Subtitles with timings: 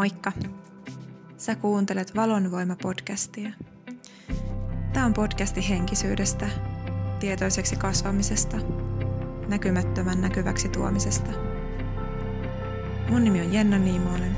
[0.00, 0.32] Moikka!
[1.36, 3.52] Sä kuuntelet Valonvoima-podcastia.
[4.92, 6.46] Tämä on podcasti henkisyydestä,
[7.18, 8.56] tietoiseksi kasvamisesta,
[9.48, 11.30] näkymättömän näkyväksi tuomisesta.
[13.10, 14.36] Mun nimi on Jenna Niimoinen.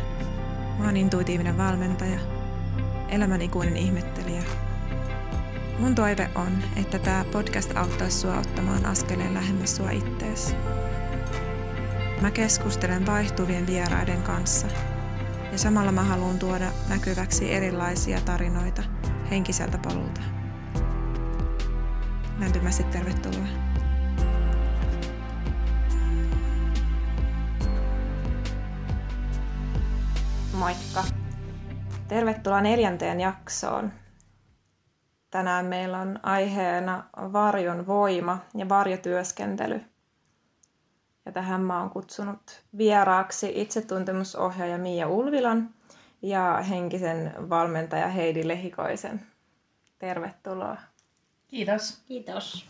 [0.78, 2.18] Mä oon intuitiivinen valmentaja,
[3.08, 4.42] elämän ikuinen ihmettelijä.
[5.78, 10.54] Mun toive on, että tämä podcast auttaisi sua ottamaan askeleen lähemmäs sua ittees.
[12.20, 14.66] Mä keskustelen vaihtuvien vieraiden kanssa
[15.52, 18.82] ja samalla mä haluan tuoda näkyväksi erilaisia tarinoita
[19.30, 20.20] henkiseltä polulta.
[22.40, 23.46] Lämpimästi tervetuloa.
[30.52, 31.04] Moikka!
[32.08, 33.92] Tervetuloa neljänteen jaksoon.
[35.30, 39.80] Tänään meillä on aiheena varjon voima ja varjotyöskentely–
[41.26, 45.70] ja tähän mä oon kutsunut vieraaksi itsetuntemusohjaaja Mia Ulvilan
[46.22, 49.26] ja henkisen valmentaja Heidi Lehikoisen.
[49.98, 50.76] Tervetuloa.
[51.48, 52.02] Kiitos.
[52.06, 52.66] Kiitos.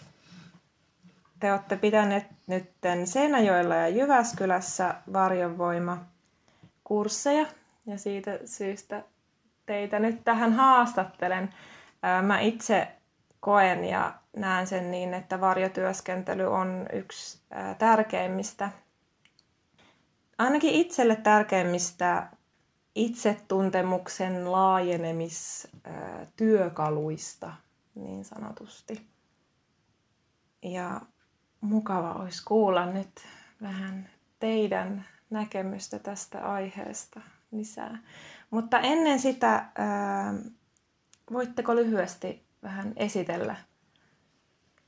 [1.40, 2.70] Te olette pitäneet nyt
[3.04, 5.98] Seinäjoella ja Jyväskylässä varjonvoima
[6.84, 7.46] kursseja
[7.86, 9.02] ja siitä syystä
[9.66, 11.54] teitä nyt tähän haastattelen.
[12.22, 12.88] Mä itse
[13.42, 17.40] koen ja näen sen niin, että varjotyöskentely on yksi
[17.78, 18.70] tärkeimmistä,
[20.38, 22.26] ainakin itselle tärkeimmistä
[22.94, 27.52] itsetuntemuksen laajenemistyökaluista
[27.94, 29.06] niin sanotusti.
[30.62, 31.00] Ja
[31.60, 33.20] mukava olisi kuulla nyt
[33.62, 37.20] vähän teidän näkemystä tästä aiheesta
[37.52, 37.98] lisää.
[38.50, 39.66] Mutta ennen sitä,
[41.32, 43.56] voitteko lyhyesti vähän esitellä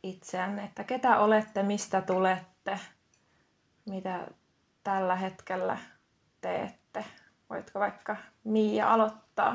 [0.03, 2.81] itseänne, että ketä olette, mistä tulette,
[3.85, 4.29] mitä
[4.85, 5.79] tällä hetkellä
[6.41, 7.05] teette.
[7.51, 9.55] Voitko vaikka Miia aloittaa?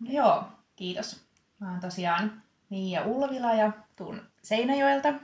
[0.00, 0.44] No joo,
[0.76, 1.24] kiitos.
[1.58, 5.14] Mä oon tosiaan Miia Ulvila ja tuun Seinäjoelta.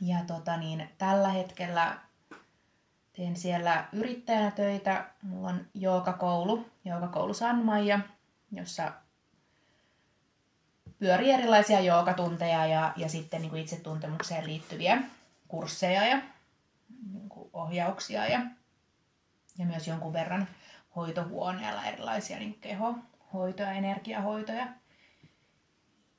[0.00, 1.98] Ja tota niin, tällä hetkellä
[3.16, 5.10] teen siellä yrittäjänä töitä.
[5.22, 8.00] Mulla on joogakoulu, joogakoulu San Maija,
[8.52, 8.92] jossa
[11.00, 15.02] pyörii erilaisia joogatunteja ja, ja sitten niin kuin itsetuntemukseen liittyviä
[15.48, 16.22] kursseja ja
[17.12, 18.40] niin kuin ohjauksia ja,
[19.58, 20.48] ja myös jonkun verran
[20.96, 24.66] hoitohuoneella erilaisia niin kehohoitoja, energiahoitoja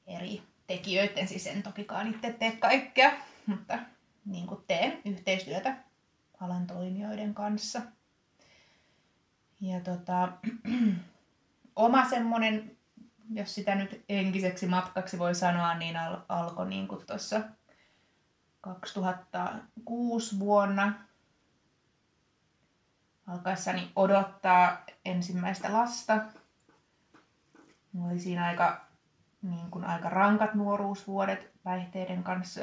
[0.07, 3.11] eri tekijöiden, siis en tokikaan itse tee kaikkea,
[3.45, 3.79] mutta
[4.25, 5.77] niin kuin teen yhteistyötä
[6.39, 7.81] alan toimijoiden kanssa.
[9.61, 10.31] Ja tota,
[11.75, 12.77] oma semmoinen
[13.33, 17.41] jos sitä nyt enkiseksi matkaksi voi sanoa, niin al- alkoi niin tuossa
[18.61, 20.93] 2006 vuonna
[23.27, 26.21] alkaessani odottaa ensimmäistä lasta.
[27.91, 28.85] Mulla oli siinä aika,
[29.41, 32.61] niin kuin aika rankat nuoruusvuodet päihteiden kanssa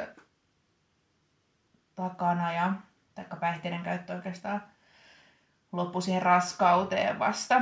[1.95, 2.73] takana ja
[3.15, 4.63] taikka päihteiden käyttö oikeastaan
[5.73, 7.61] loppui siihen raskauteen vasta.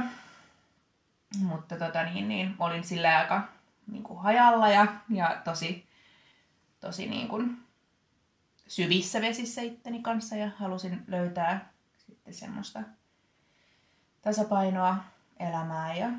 [1.40, 3.48] Mutta tota, niin, niin, olin sillä aika
[3.86, 5.86] niin kuin hajalla ja, ja tosi,
[6.80, 7.66] tosi niin kuin
[8.66, 12.82] syvissä vesissä itteni kanssa ja halusin löytää sitten semmoista
[14.22, 14.96] tasapainoa
[15.40, 16.10] elämää ja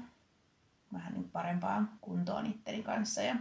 [0.93, 3.21] vähän niin parempaa kuntoon itteni kanssa.
[3.21, 3.35] Ja,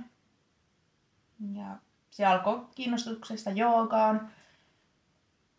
[1.52, 1.76] ja
[2.10, 4.30] se alkoi kiinnostuksesta joogaan.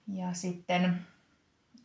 [0.08, 1.08] Ja sitten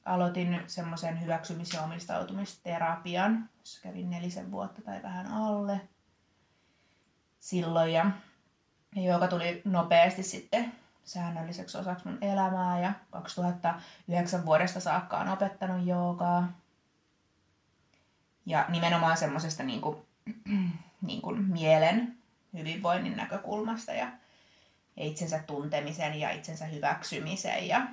[0.04, 5.80] aloitin semmoisen hyväksymis- ja omistautumisterapian, jossa kävin nelisen vuotta tai vähän alle
[7.40, 7.92] silloin.
[7.92, 8.10] Ja,
[8.96, 10.72] joka tuli nopeasti sitten
[11.04, 16.52] säännölliseksi osaksi mun elämää ja 2009 vuodesta saakka on opettanut joogaa.
[18.46, 19.96] Ja nimenomaan semmoisesta niin kuin,
[21.02, 22.16] niin kuin mielen
[22.52, 24.08] hyvinvoinnin näkökulmasta ja
[24.96, 27.86] itsensä tuntemisen ja itsensä hyväksymisen ja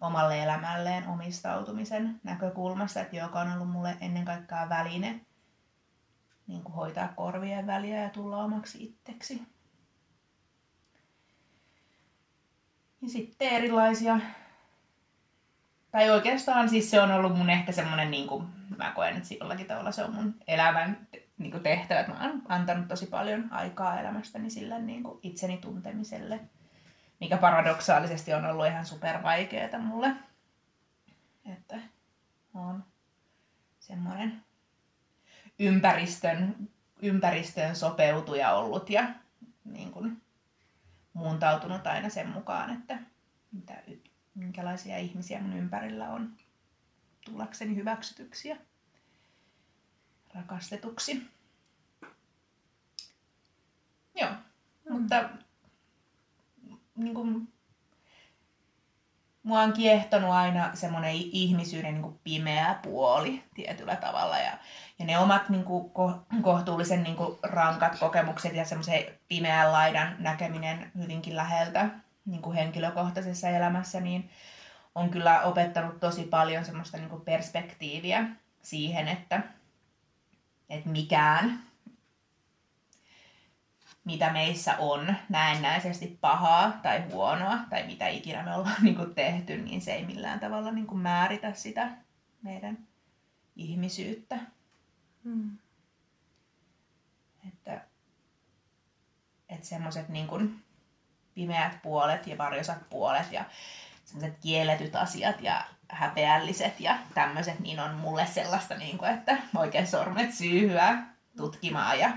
[0.00, 5.20] omalle elämälleen omistautumisen näkökulmasta, että joka on ollut mulle ennen kaikkea väline
[6.46, 9.42] niin kuin hoitaa korvien väliä ja tulla omaksi itseksi.
[13.02, 14.20] Ja sitten erilaisia,
[15.90, 18.46] tai oikeastaan siis se on ollut mun ehkä semmoinen, niin kuin,
[18.78, 21.06] mä koen, että jollakin tavalla se on mun elämän
[21.38, 25.56] niin kuin tehtävä, että mä oon antanut tosi paljon aikaa elämästäni sille niin kuin itseni
[25.56, 26.40] tuntemiselle–
[27.20, 30.12] mikä paradoksaalisesti on ollut ihan super vaikeeta mulle.
[31.44, 31.80] Että
[32.54, 32.84] on
[33.80, 34.44] semmoinen
[35.58, 36.68] ympäristön,
[37.02, 39.08] ympäristön sopeutuja ollut ja
[39.64, 40.22] niin kuin
[41.12, 42.98] muuntautunut aina sen mukaan, että
[43.52, 43.82] mitä,
[44.34, 46.36] minkälaisia ihmisiä mun ympärillä on
[47.24, 48.56] tullakseni hyväksytyksi ja
[50.34, 51.26] rakastetuksi.
[54.14, 54.92] Joo, mm.
[54.92, 55.30] mutta
[57.04, 57.48] niin kuin,
[59.42, 64.38] mua on kiehtonut aina semmoinen ihmisyyden niin kuin pimeä puoli tietyllä tavalla.
[64.38, 64.52] Ja,
[64.98, 65.90] ja ne omat niin kuin,
[66.42, 71.88] kohtuullisen niin kuin, rankat kokemukset ja semmoisen pimeän laidan näkeminen hyvinkin läheltä
[72.26, 74.30] niin kuin henkilökohtaisessa elämässä, niin
[74.94, 78.24] on kyllä opettanut tosi paljon semmoista niin kuin perspektiiviä
[78.62, 79.42] siihen, että,
[80.68, 81.69] että mikään
[84.10, 89.56] mitä meissä on näennäisesti pahaa tai huonoa tai mitä ikinä me ollaan niin kuin tehty,
[89.56, 91.90] niin se ei millään tavalla niin kuin määritä sitä
[92.42, 92.78] meidän
[93.56, 94.38] ihmisyyttä.
[95.24, 95.58] Hmm.
[97.48, 97.80] Että,
[99.48, 100.64] että semmoiset niin kuin
[101.34, 103.44] pimeät puolet ja varjosat puolet ja
[104.04, 109.86] semmoiset kielletyt asiat ja häpeälliset ja tämmöiset, niin on mulle sellaista, niin kuin, että oikein
[109.86, 111.02] sormet syyhyä
[111.36, 112.12] tutkimaan ja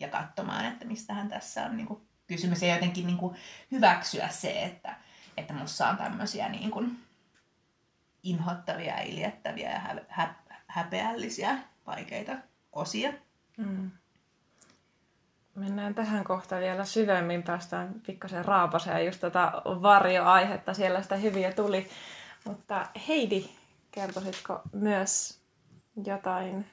[0.00, 3.36] ja katsomaan, että mistähän tässä on niin kuin kysymys ja jotenkin niin kuin
[3.70, 4.96] hyväksyä se, että,
[5.36, 6.98] että musta on tämmöisiä niin kuin
[8.22, 10.34] inhottavia, iljettäviä ja hä- hä-
[10.66, 12.32] häpeällisiä vaikeita
[12.72, 13.12] osia.
[13.56, 13.90] Mm.
[15.54, 21.90] Mennään tähän kohta vielä syvemmin, päästään pikkasen raapaseen just tätä varjoaihetta, siellä sitä hyviä tuli.
[22.44, 23.44] Mutta Heidi,
[23.90, 25.40] kertoisitko myös
[26.04, 26.66] jotain,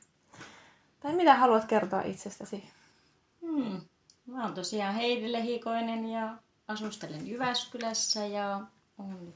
[1.00, 2.70] tai mitä haluat kertoa itsestäsi?
[3.64, 3.82] Hmm.
[4.26, 8.62] Mä oon tosiaan Heidi Lehikoinen ja asustelen Jyväskylässä ja
[9.00, 9.36] olen nyt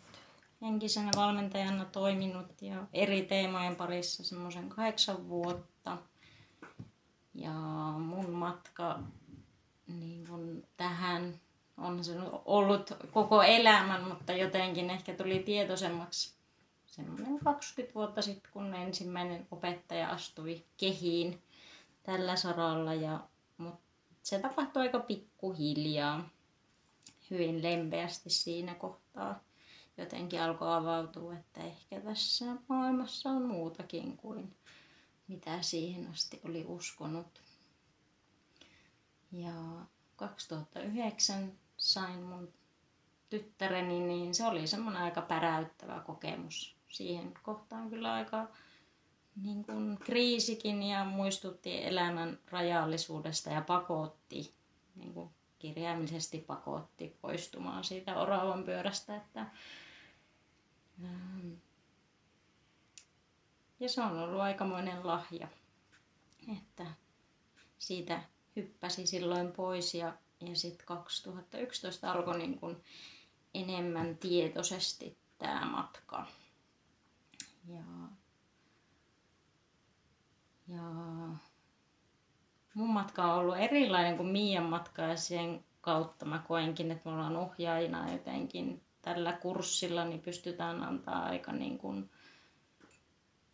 [0.62, 5.98] henkisenä valmentajana toiminut ja eri teemojen parissa semmoisen kahdeksan vuotta.
[7.34, 7.54] Ja
[7.98, 9.00] mun matka
[9.88, 11.40] niin kun tähän
[11.78, 12.16] on se
[12.46, 16.34] ollut koko elämän, mutta jotenkin ehkä tuli tietoisemmaksi
[16.86, 21.42] semmoinen 20 vuotta sitten, kun ensimmäinen opettaja astui kehiin
[22.04, 22.94] tällä saralla.
[22.94, 23.20] Ja,
[23.58, 23.93] mutta
[24.24, 26.30] se tapahtui aika pikkuhiljaa,
[27.32, 29.40] hyvin lempeästi siinä kohtaa.
[29.98, 34.56] Jotenkin alkoi avautua, että ehkä tässä maailmassa on muutakin kuin
[35.28, 37.42] mitä siihen asti oli uskonut.
[39.32, 39.54] Ja
[40.16, 42.54] 2009 sain mun
[43.30, 46.76] tyttäreni, niin se oli semmoinen aika päräyttävä kokemus.
[46.88, 48.48] Siihen kohtaan kyllä aika
[49.36, 54.54] niin kuin kriisikin ja muistutti elämän rajallisuudesta ja pakotti,
[54.96, 59.16] niin kuin kirjaimellisesti pakotti poistumaan siitä oravan pyörästä.
[59.16, 59.46] Että,
[61.04, 61.52] ähm,
[63.80, 65.48] ja se on ollut aikamoinen lahja,
[66.58, 66.86] että
[67.78, 68.24] siitä
[68.56, 72.84] hyppäsi silloin pois ja, ja sitten 2011 alkoi niin kuin
[73.54, 76.28] enemmän tietoisesti tämä matka.
[77.68, 77.84] Ja
[80.68, 80.82] ja
[82.74, 87.16] mun matka on ollut erilainen kuin Miian matka ja sen kautta mä koenkin, että me
[87.16, 92.10] ollaan ohjaajina jotenkin tällä kurssilla, niin pystytään antaa aika niin kuin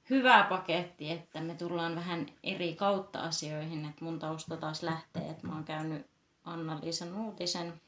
[0.09, 3.85] hyvä paketti, että me tullaan vähän eri kautta asioihin.
[3.85, 6.07] Että mun tausta taas lähtee, että mä oon käynyt
[6.43, 7.81] Anna-Liisa Nuutisen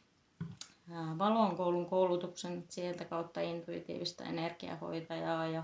[1.17, 5.63] Valonkoulun koulutuksen sieltä kautta intuitiivista energiahoitajaa ja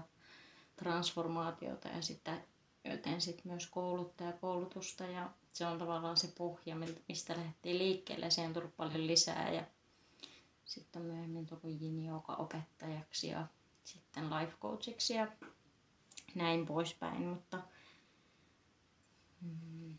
[0.76, 2.44] transformaatiota ja sitten
[2.92, 6.76] joten sitten myös kouluttajakoulutusta ja se on tavallaan se pohja,
[7.08, 8.30] mistä lähdettiin liikkeelle.
[8.30, 9.64] Siihen on tullut paljon lisää ja
[10.66, 13.48] sitten on myöhemmin tullut Jini opettajaksi ja
[13.84, 15.28] sitten life coachiksi ja
[16.36, 17.62] näin poispäin, mutta
[19.42, 19.98] mm,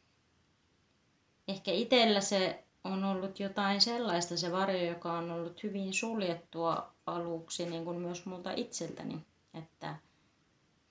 [1.49, 7.71] ehkä itsellä se on ollut jotain sellaista se varjo, joka on ollut hyvin suljettua aluksi,
[7.71, 9.97] niin kuin myös multa itseltäni, että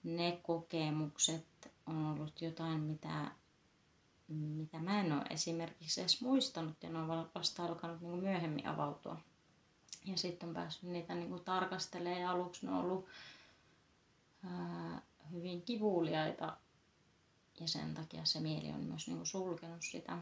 [0.03, 3.31] ne kokemukset on ollut jotain, mitä,
[4.27, 9.17] mitä mä en ole esimerkiksi edes muistanut ja ne on vasta alkanut niin myöhemmin avautua.
[10.05, 13.05] Ja sitten on päässyt niitä niin kuin tarkastelemaan ja aluksi ne on ollut
[14.43, 15.01] ää,
[15.31, 16.57] hyvin kivuliaita
[17.59, 20.17] ja sen takia se mieli on myös niin kuin sulkenut sitä.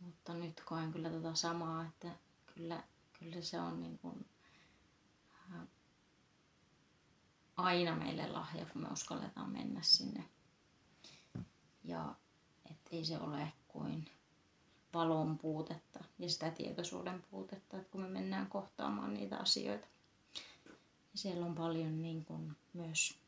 [0.00, 2.08] Mutta nyt koen kyllä tota samaa, että
[2.54, 2.82] kyllä,
[3.18, 4.26] kyllä se on niin kuin,
[7.56, 10.24] aina meille lahja, kun me uskalletaan mennä sinne.
[11.84, 12.14] Ja
[12.90, 14.10] ei se ole kuin
[14.94, 19.86] valon puutetta ja sitä tietoisuuden puutetta, että kun me mennään kohtaamaan niitä asioita.
[21.12, 23.18] Ja siellä on paljon niin kuin myös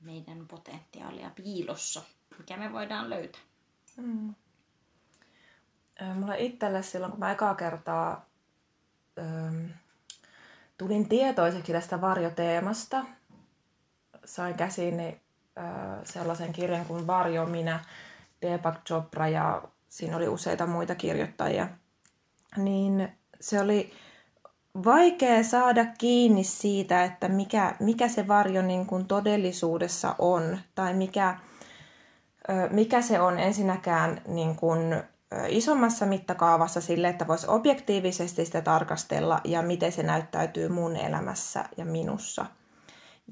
[0.00, 2.02] meidän potentiaalia piilossa,
[2.38, 3.40] mikä me voidaan löytää.
[3.96, 4.34] Mm.
[6.14, 8.26] Mulla itselle silloin, kun mä ekaa kertaa
[9.18, 9.66] ähm,
[10.78, 13.04] tulin tietoiseksi tästä varjoteemasta,
[14.30, 15.20] sain käsiini
[16.04, 17.84] sellaisen kirjan kuin Varjo minä,
[18.42, 21.68] Deepak Chopra ja siinä oli useita muita kirjoittajia.
[22.56, 23.92] Niin se oli
[24.84, 31.38] vaikea saada kiinni siitä, että mikä, mikä se varjo niin kuin todellisuudessa on tai mikä,
[32.70, 35.02] mikä se on ensinnäkään niin kuin
[35.48, 41.84] isommassa mittakaavassa sille, että voisi objektiivisesti sitä tarkastella ja miten se näyttäytyy mun elämässä ja
[41.84, 42.46] minussa.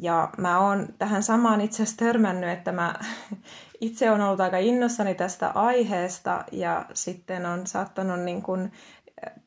[0.00, 2.94] Ja mä oon tähän samaan itse asiassa törmännyt, että mä
[3.80, 8.72] itse on ollut aika innossani tästä aiheesta ja sitten on saattanut niin kuin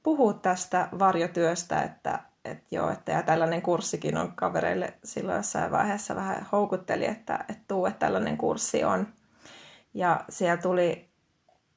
[0.03, 6.15] puhua tästä varjotyöstä, että, että joo, että ja tällainen kurssikin on kavereille silloin jossain vaiheessa
[6.15, 9.07] vähän houkutteli, että, että tuu, että tällainen kurssi on.
[9.93, 11.09] Ja siellä tuli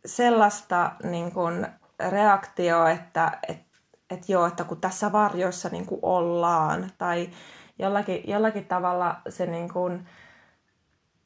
[0.06, 1.66] sellaista niin kuin
[2.10, 3.78] reaktioa, että, että,
[4.10, 7.30] että joo, että kun tässä varjoissa niin kuin ollaan, tai
[7.78, 10.06] jollakin, jollakin tavalla se niin kuin,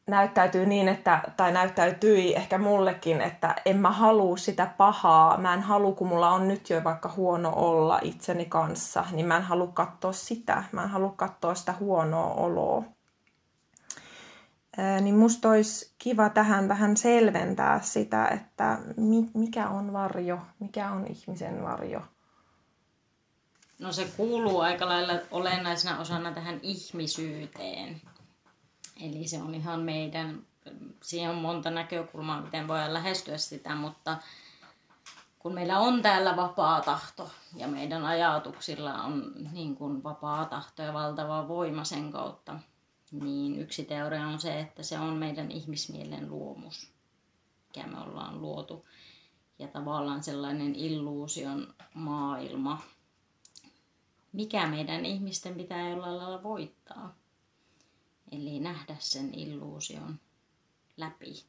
[0.08, 5.38] näyttäytyy niin, että, tai näyttäytyi ehkä mullekin, että en mä halua sitä pahaa.
[5.38, 9.36] Mä en halua, kun mulla on nyt jo vaikka huono olla itseni kanssa, niin mä
[9.36, 10.64] en halua katsoa sitä.
[10.72, 12.82] Mä en halua katsoa sitä huonoa oloa.
[14.78, 18.78] Ää, niin musta olisi kiva tähän vähän selventää sitä, että
[19.34, 22.00] mikä on varjo, mikä on ihmisen varjo.
[23.78, 28.02] No se kuuluu aika lailla olennaisena osana tähän ihmisyyteen.
[29.00, 30.46] Eli se on ihan meidän,
[31.02, 34.16] siihen on monta näkökulmaa, miten voidaan lähestyä sitä, mutta
[35.38, 40.92] kun meillä on täällä vapaa tahto ja meidän ajatuksilla on niin kuin vapaa tahto ja
[40.92, 42.58] valtava voima sen kautta,
[43.12, 46.92] niin yksi teoria on se, että se on meidän ihmismielen luomus,
[47.66, 48.88] mikä me ollaan luotu.
[49.58, 52.82] Ja tavallaan sellainen illuusion maailma,
[54.32, 57.14] mikä meidän ihmisten pitää jollain lailla voittaa.
[58.32, 60.20] Eli nähdä sen illuusion
[60.96, 61.44] läpi.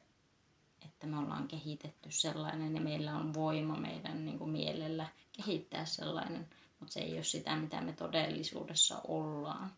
[0.86, 6.48] Että me ollaan kehitetty sellainen ja meillä on voima meidän niin kuin mielellä kehittää sellainen,
[6.80, 9.72] mutta se ei ole sitä, mitä me todellisuudessa ollaan.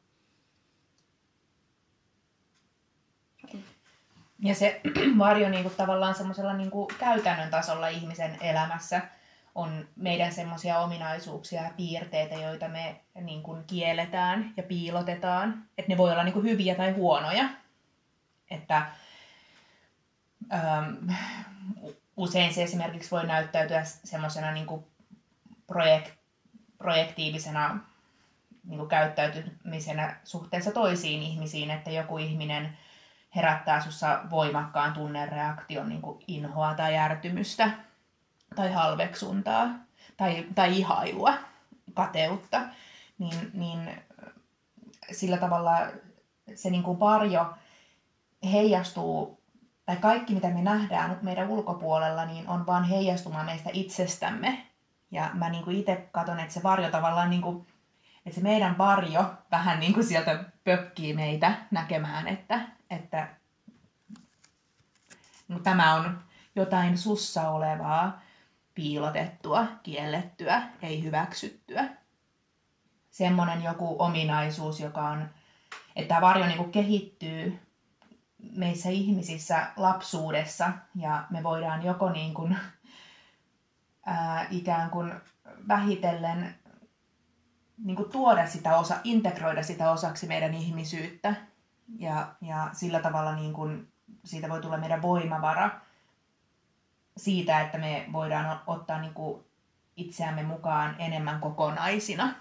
[4.39, 4.81] Ja se
[5.17, 9.01] varjo niin kuin, tavallaan semmoisella niin käytännön tasolla ihmisen elämässä
[9.55, 15.63] on meidän semmoisia ominaisuuksia ja piirteitä, joita me niin kuin, kielletään ja piilotetaan.
[15.77, 17.49] Että ne voi olla niin kuin, hyviä tai huonoja.
[18.51, 18.85] Että
[20.53, 21.09] ähm,
[22.17, 24.67] usein se esimerkiksi voi näyttäytyä semmoisena niin
[25.67, 26.11] projekt,
[26.77, 27.79] projektiivisena
[28.63, 32.77] niin kuin käyttäytymisenä suhteessa toisiin ihmisiin, että joku ihminen
[33.35, 37.71] herättää sussa voimakkaan tunnereaktion niin kuin inhoa tai järtymystä
[38.55, 39.69] tai halveksuntaa
[40.17, 41.33] tai, tai ihailua,
[41.93, 42.61] kateutta,
[43.19, 44.03] niin, niin
[45.11, 45.71] sillä tavalla
[46.55, 47.53] se niin kuin varjo
[48.51, 49.41] heijastuu,
[49.85, 54.67] tai kaikki mitä me nähdään meidän ulkopuolella, niin on vaan heijastuma meistä itsestämme.
[55.11, 57.67] Ja mä niin kuin itse katson, että se varjo tavallaan, niin kuin,
[58.25, 63.27] että se meidän varjo vähän niin kuin sieltä pökkii meitä näkemään, että, että
[65.47, 66.19] no, tämä on
[66.55, 68.21] jotain sussa olevaa,
[68.73, 71.89] piilotettua, kiellettyä, ei hyväksyttyä.
[73.09, 75.29] Semmoinen joku ominaisuus, joka on,
[75.95, 77.59] että tämä varjo niin kehittyy
[78.55, 82.57] meissä ihmisissä lapsuudessa ja me voidaan joko niin kuin,
[84.05, 85.13] ää, ikään kuin
[85.67, 86.55] vähitellen
[87.77, 91.35] niin kuin tuoda sitä osa, integroida sitä osaksi meidän ihmisyyttä
[91.97, 93.87] ja, ja sillä tavalla niin kuin,
[94.25, 95.81] siitä voi tulla meidän voimavara
[97.17, 99.43] siitä, että me voidaan ottaa niin kuin
[99.97, 102.33] itseämme mukaan enemmän kokonaisina,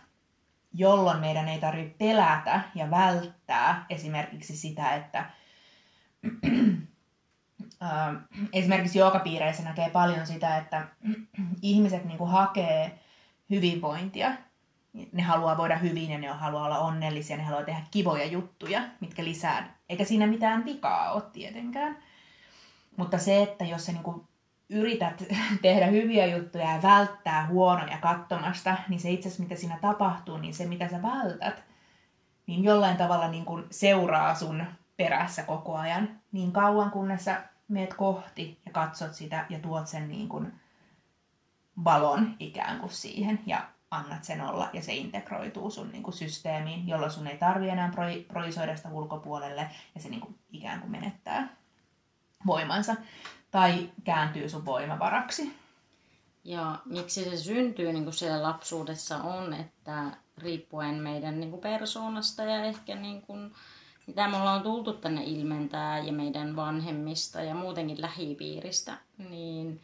[0.75, 5.31] jolloin meidän ei tarvitse pelätä ja välttää esimerkiksi sitä, että
[8.53, 10.89] esimerkiksi joogapiireissä näkee paljon sitä, että
[11.63, 12.99] ihmiset niin kuin hakee
[13.51, 14.33] hyvinvointia.
[15.13, 19.25] Ne haluaa voida hyvin ja ne haluaa olla onnellisia, ne haluaa tehdä kivoja juttuja, mitkä
[19.25, 19.75] lisää.
[19.89, 21.97] Eikä siinä mitään vikaa ole tietenkään.
[22.97, 24.29] Mutta se, että jos se niin kuin
[24.71, 25.25] yrität
[25.63, 30.55] tehdä hyviä juttuja ja välttää huonoja katsomasta, niin se itse asiassa mitä siinä tapahtuu, niin
[30.55, 31.63] se mitä sä vältät,
[32.47, 34.65] niin jollain tavalla niin kuin seuraa sun
[34.97, 36.21] perässä koko ajan.
[36.33, 40.53] Niin kauan, kunnes sä meet kohti ja katsot sitä ja tuot sen niin kuin
[41.85, 46.89] valon ikään kuin siihen ja annat sen olla ja se integroituu sun niin kuin systeemiin,
[46.89, 47.93] jolloin sun ei tarvi enää
[48.29, 51.49] projisoida sitä ulkopuolelle ja se niin kuin ikään kuin menettää
[52.47, 52.97] voimansa
[53.51, 55.53] tai kääntyy sun voimavaraksi.
[56.45, 60.05] Ja miksi se syntyy niin kuin siellä lapsuudessa on, että
[60.39, 63.55] riippuen meidän niin kuin persoonasta ja ehkä niin kuin
[64.07, 69.81] mitä me ollaan tultu tänne ilmentää ja meidän vanhemmista ja muutenkin lähipiiristä, niin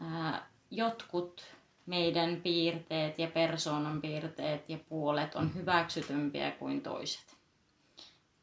[0.00, 1.44] ää, jotkut
[1.86, 7.36] meidän piirteet ja persoonan piirteet ja puolet on hyväksytympiä kuin toiset.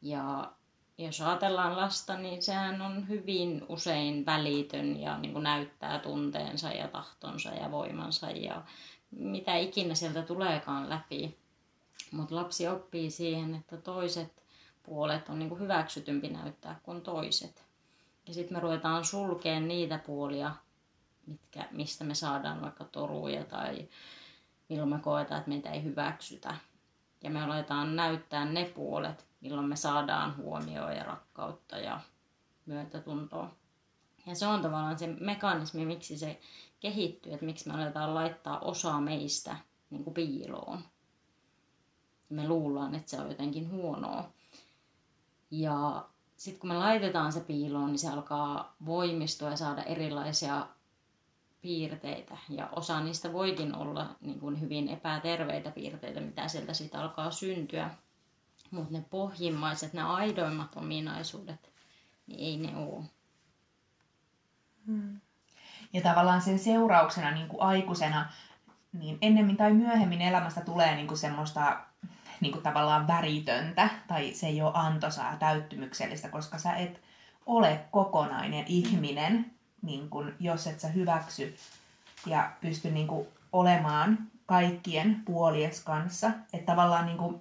[0.02, 0.52] Ja
[1.04, 6.88] jos ajatellaan lasta, niin sehän on hyvin usein välitön ja niin kuin näyttää tunteensa ja
[6.88, 8.62] tahtonsa ja voimansa ja
[9.10, 11.38] mitä ikinä sieltä tuleekaan läpi.
[12.12, 14.42] Mutta lapsi oppii siihen, että toiset
[14.82, 17.64] puolet on niin kuin hyväksytympi näyttää kuin toiset.
[18.28, 20.54] Ja sitten me ruvetaan sulkeen niitä puolia,
[21.26, 23.88] mitkä, mistä me saadaan vaikka toruja tai
[24.68, 26.54] milloin me koetaan, että meitä ei hyväksytä.
[27.22, 32.00] Ja me aletaan näyttää ne puolet, milloin me saadaan huomioon ja rakkautta ja
[32.66, 33.50] myötätuntoa.
[34.26, 36.40] Ja se on tavallaan se mekanismi, miksi se
[36.80, 39.56] kehittyy, että miksi me aletaan laittaa osa meistä
[39.90, 40.78] niin kuin piiloon.
[42.28, 44.32] Me luullaan, että se on jotenkin huonoa.
[45.50, 46.04] Ja
[46.36, 50.66] sitten kun me laitetaan se piiloon, niin se alkaa voimistua ja saada erilaisia
[51.60, 52.38] piirteitä.
[52.48, 57.90] Ja osa niistä voikin olla niin kuin hyvin epäterveitä piirteitä, mitä sieltä sitten alkaa syntyä.
[58.70, 61.72] Mutta ne pohjimmaiset, ne aidoimmat ominaisuudet,
[62.26, 63.04] niin ei ne ole.
[64.86, 65.20] Hmm.
[65.92, 68.32] Ja tavallaan sen seurauksena niin kuin aikuisena,
[68.92, 71.80] niin ennemmin tai myöhemmin elämästä tulee niin kuin semmoista
[72.40, 77.02] niin kuin tavallaan väritöntä, tai se ei ole antoisaa täyttymyksellistä, koska sä et
[77.46, 81.56] ole kokonainen ihminen, niin kuin, jos et sä hyväksy
[82.26, 86.30] ja pysty niin kuin, olemaan kaikkien puolies kanssa.
[86.52, 87.40] Että tavallaan niin kuin,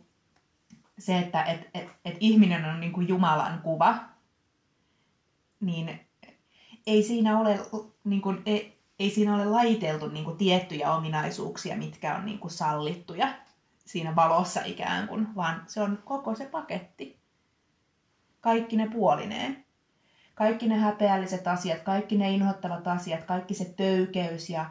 [0.99, 3.97] se, että et, et, et ihminen on niin kuin Jumalan kuva,
[5.59, 5.99] niin
[6.87, 7.59] ei siinä ole,
[8.03, 12.51] niin kuin, ei, ei siinä ole laiteltu niin kuin, tiettyjä ominaisuuksia, mitkä on niin kuin,
[12.51, 13.27] sallittuja
[13.85, 17.19] siinä valossa ikään kuin, vaan se on koko se paketti.
[18.41, 19.65] Kaikki ne puolineen.
[20.35, 24.65] Kaikki ne häpeälliset asiat, kaikki ne inhottavat asiat, kaikki se töykeys ja,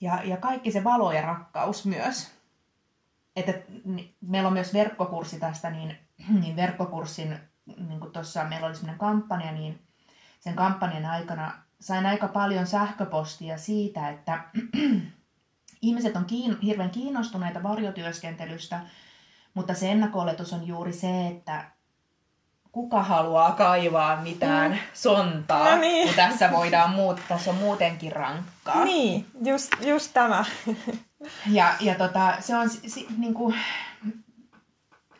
[0.00, 2.35] ja, ja kaikki se valo ja rakkaus myös.
[3.36, 3.52] Että
[4.20, 5.98] meillä on myös verkkokurssi tästä, niin,
[6.40, 7.38] niin verkkokurssin,
[7.88, 9.86] niin kuin tuossa meillä oli sellainen kampanja, niin
[10.40, 14.44] sen kampanjan aikana sain aika paljon sähköpostia siitä, että
[15.82, 18.80] ihmiset on kiin, hirveän kiinnostuneita varjotyöskentelystä,
[19.54, 21.64] mutta se ennakko on juuri se, että
[22.72, 24.78] kuka haluaa kaivaa mitään mm.
[24.94, 26.06] sontaa, no niin.
[26.06, 28.84] kun tässä voidaan muut, tässä on muutenkin rankkaa.
[28.84, 30.44] Niin, just, just tämä.
[31.50, 33.54] ja, ja tota, se on si, niin kuin,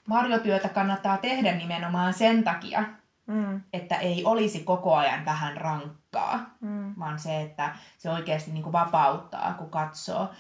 [0.09, 2.85] varjotyötä kannattaa tehdä nimenomaan sen takia,
[3.27, 3.61] mm.
[3.73, 6.95] että ei olisi koko ajan vähän rankkaa, mm.
[6.99, 10.31] vaan se, että se oikeasti niin kuin vapauttaa, kun katsoo.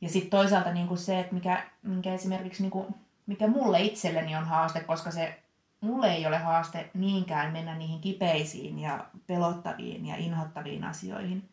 [0.00, 2.86] Ja sitten toisaalta niin kuin se, että mikä, mikä esimerkiksi niin kuin,
[3.26, 5.40] mikä mulle itselleni on haaste, koska se
[5.80, 11.48] mulle ei ole haaste niinkään mennä niihin kipeisiin ja pelottaviin ja inhottaviin asioihin,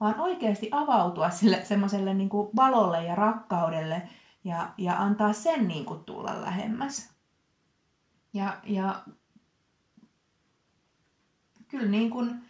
[0.00, 4.08] vaan oikeasti avautua sille semmoiselle niin valolle ja rakkaudelle
[4.44, 7.10] ja, ja antaa sen niin kuin tulla lähemmäs.
[8.32, 9.02] Ja, ja
[11.68, 12.44] kyllä niin kuin,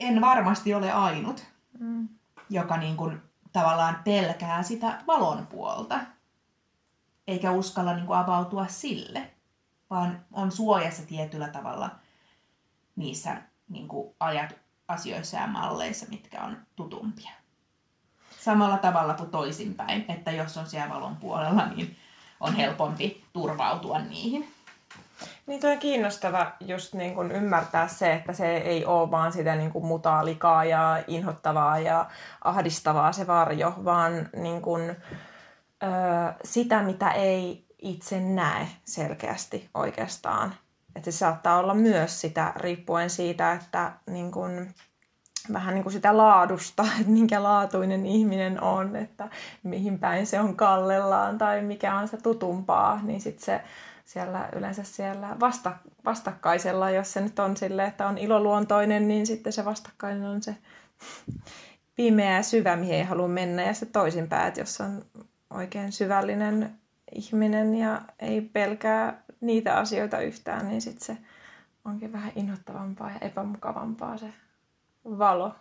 [0.00, 1.46] en varmasti ole ainut,
[1.78, 2.08] mm.
[2.50, 6.00] joka niin kuin tavallaan pelkää sitä valon puolta,
[7.26, 9.30] eikä uskalla niin kuin avautua sille,
[9.90, 11.90] vaan on suojassa tietyllä tavalla
[12.96, 14.54] niissä niin kuin ajat,
[14.88, 17.30] asioissa ja malleissa, mitkä on tutumpia.
[18.40, 21.96] Samalla tavalla kuin toisinpäin, että jos on siellä valon puolella, niin
[22.40, 24.54] on helpompi turvautua niihin.
[25.46, 29.56] Niin toi on kiinnostava just niin kun ymmärtää se, että se ei ole vaan sitä
[29.56, 32.06] niin kuin mutaalikaa ja inhottavaa ja
[32.44, 34.96] ahdistavaa se varjo, vaan niin kun, ö,
[36.44, 40.54] sitä, mitä ei itse näe selkeästi oikeastaan.
[40.98, 44.66] Että se saattaa olla myös sitä riippuen siitä, että niin kun,
[45.52, 49.28] vähän niin kuin sitä laadusta, että minkä laatuinen ihminen on, että
[49.62, 53.60] mihin päin se on kallellaan tai mikä on se tutumpaa, niin sitten se
[54.04, 55.72] siellä yleensä siellä vasta,
[56.04, 60.56] vastakkaisella, jos se nyt on sille, että on iloluontoinen, niin sitten se vastakkainen on se
[61.96, 65.02] pimeä ja syvä, mihin ei halua mennä, ja se toisinpäin, että jos on
[65.50, 66.78] oikein syvällinen
[67.14, 71.22] ihminen ja ei pelkää niitä asioita yhtään, niin sitten se
[71.84, 74.32] onkin vähän inhottavampaa ja epämukavampaa se
[75.04, 75.54] valo.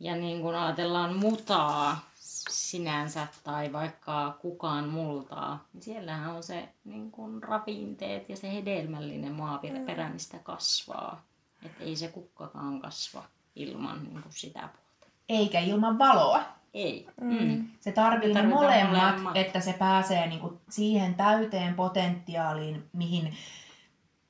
[0.00, 2.10] Ja niin kun ajatellaan mutaa,
[2.50, 9.32] sinänsä tai vaikka kukaan multaa, niin siellähän on se niin kuin ravinteet ja se hedelmällinen
[9.32, 11.22] maaperä, mistä kasvaa.
[11.62, 13.24] Että ei se kukkakaan kasva
[13.56, 15.14] ilman niin kuin sitä puolta.
[15.28, 16.42] Eikä ilman valoa.
[16.74, 17.06] Ei.
[17.20, 17.68] Mm.
[17.80, 19.36] Se tarvii ne molemmat, molemmat.
[19.36, 23.34] että se pääsee niinku siihen täyteen potentiaaliin, mihin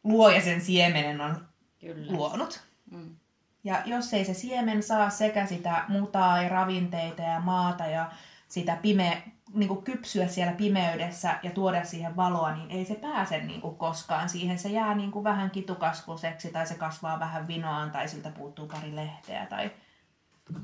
[0.05, 1.47] luoja sen siemenen on
[1.81, 2.13] Kyllä.
[2.13, 2.63] luonut.
[2.91, 3.17] Mm.
[3.65, 8.11] Ja jos ei se siemen saa sekä sitä mutaa ja ravinteita ja maata ja
[8.49, 9.23] sitä pime,
[9.55, 13.77] niin kuin kypsyä siellä pimeydessä ja tuoda siihen valoa, niin ei se pääse niin kuin
[13.77, 14.59] koskaan siihen.
[14.59, 18.97] Se jää niin kuin vähän kitukasvuseksi tai se kasvaa vähän vinoaan tai siltä puuttuu pari
[18.97, 19.47] lehteä.
[19.47, 19.71] Tai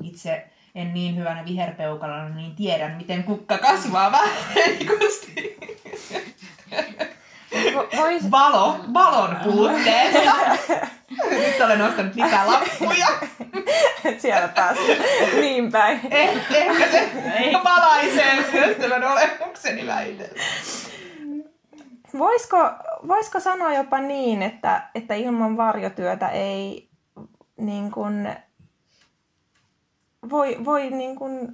[0.02, 4.12] itse en niin hyvänä viherpeukalona, niin tiedän, miten kukka kasvaa.
[7.52, 10.32] Vo- Vois, Valo, valon puutteessa.
[11.30, 13.06] Nyt olen ostanut lisää lappuja.
[14.18, 14.92] siellä päässä
[15.40, 16.00] niin päin.
[16.10, 17.08] Eh, ehkä se
[17.64, 20.42] valaisee myös tämän olemukseni väitellä.
[22.18, 22.56] Voisiko,
[23.08, 26.88] voisiko sanoa jopa niin, että, että ilman varjotyötä ei
[27.56, 28.36] niin kuin,
[30.30, 31.52] voi, voi niin kuin,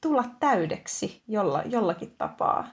[0.00, 2.68] tulla täydeksi jolla, jollakin tapaa?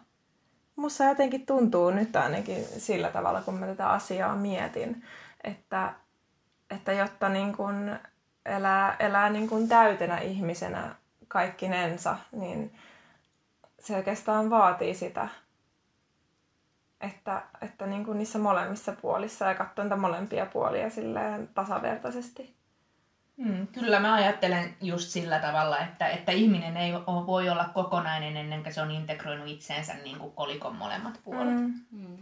[0.75, 5.03] Musta jotenkin tuntuu nyt ainakin sillä tavalla, kun mä tätä asiaa mietin,
[5.43, 5.93] että,
[6.69, 7.99] että jotta niin kuin
[8.45, 10.95] elää, elää niin kuin täytenä ihmisenä
[11.27, 12.75] kaikkinensa, niin
[13.79, 15.27] se oikeastaan vaatii sitä,
[17.01, 22.56] että, että niin kuin niissä molemmissa puolissa ja katsoa molempia puolia silleen tasavertaisesti.
[23.38, 26.93] Mm, kyllä mä ajattelen just sillä tavalla, että, että ihminen ei
[27.28, 31.56] voi olla kokonainen ennen kuin se on integroinut itseensä niin kuin kolikon molemmat puolet.
[31.56, 31.73] Mm.
[31.91, 32.17] Mm.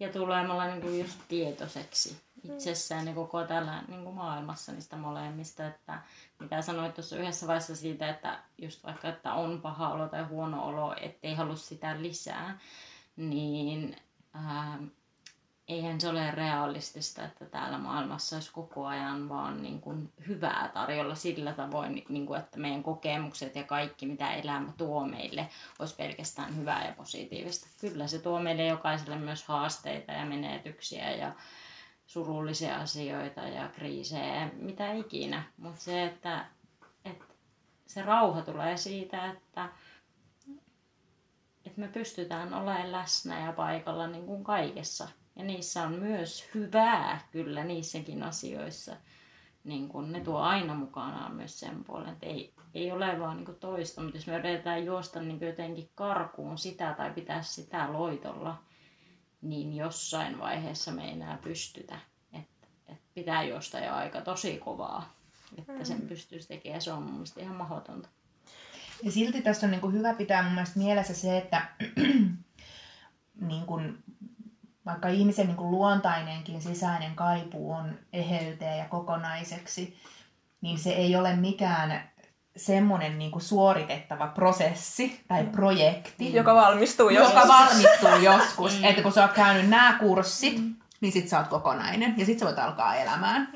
[0.00, 5.66] Ja tulemalla niin kuin just tietoiseksi itsessään ja koko tällä niin kuin maailmassa niistä molemmista.
[5.66, 5.98] Että
[6.38, 10.66] mitä sanoit tuossa yhdessä vaiheessa siitä, että just vaikka että on paha olo tai huono
[10.66, 12.58] olo, ettei halua sitä lisää,
[13.16, 13.96] niin
[14.34, 14.78] ää,
[15.68, 21.14] eihän se ole realistista, että täällä maailmassa olisi koko ajan vaan niin kuin hyvää tarjolla
[21.14, 26.56] sillä tavoin, niin kuin, että meidän kokemukset ja kaikki, mitä elämä tuo meille, olisi pelkästään
[26.56, 27.66] hyvää ja positiivista.
[27.80, 31.32] Kyllä se tuo meille jokaiselle myös haasteita ja menetyksiä ja
[32.06, 35.42] surullisia asioita ja kriisejä ja mitä ikinä.
[35.56, 36.46] Mutta se, että,
[37.04, 37.24] että
[37.86, 39.68] se rauha tulee siitä, että,
[41.66, 45.08] että me pystytään olemaan läsnä ja paikalla niin kuin kaikessa.
[45.38, 48.96] Ja niissä on myös hyvää kyllä niissäkin asioissa.
[49.64, 53.56] Niin kun ne tuo aina mukanaan myös sen puolen, että ei, ei ole vaan niin
[53.60, 58.62] toista, mutta jos me yritetään juosta niin jotenkin karkuun sitä tai pitää sitä loitolla,
[59.42, 61.98] niin jossain vaiheessa me ei enää pystytä.
[62.32, 65.14] Että et pitää juosta jo aika tosi kovaa,
[65.58, 66.82] että sen pystyisi tekemään.
[66.82, 68.08] Se on mun mielestä ihan mahdotonta.
[69.02, 71.68] Ja silti tässä on niin kuin hyvä pitää mun mielestä mielessä se, että
[73.48, 73.98] niin kuin,
[74.88, 79.96] vaikka ihmisen niin kuin luontainenkin sisäinen kaipuu on eheyteen ja kokonaiseksi,
[80.60, 82.02] niin se ei ole mikään
[82.56, 87.34] semmoinen niin kuin suoritettava prosessi tai projekti, Joka valmistuu joskus.
[87.34, 88.78] joka valmistuu joskus.
[88.82, 90.60] Että kun sä oot käynyt nämä kurssit,
[91.00, 93.48] niin sit sä oot kokonainen ja sit sä voit alkaa elämään.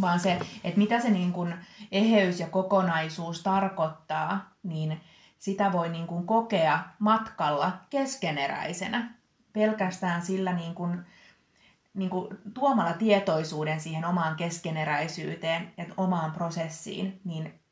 [0.00, 1.54] Vaan se, että mitä se niin kuin
[1.92, 5.00] eheys ja kokonaisuus tarkoittaa, niin
[5.38, 9.14] sitä voi niin kuin kokea matkalla keskeneräisenä.
[9.52, 11.06] Pelkästään sillä niin kuin,
[11.94, 17.62] niin kuin tuomalla tietoisuuden siihen omaan keskeneräisyyteen ja omaan prosessiin, niin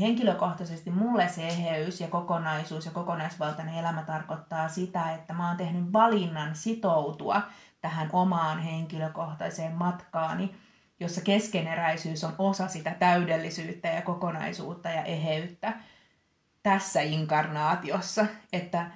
[0.00, 5.92] henkilökohtaisesti mulle se eheys ja kokonaisuus ja kokonaisvaltainen elämä tarkoittaa sitä, että mä oon tehnyt
[5.92, 7.42] valinnan sitoutua
[7.80, 10.54] tähän omaan henkilökohtaiseen matkaani,
[11.00, 15.72] jossa keskeneräisyys on osa sitä täydellisyyttä ja kokonaisuutta ja eheyttä
[16.62, 18.90] tässä inkarnaatiossa, että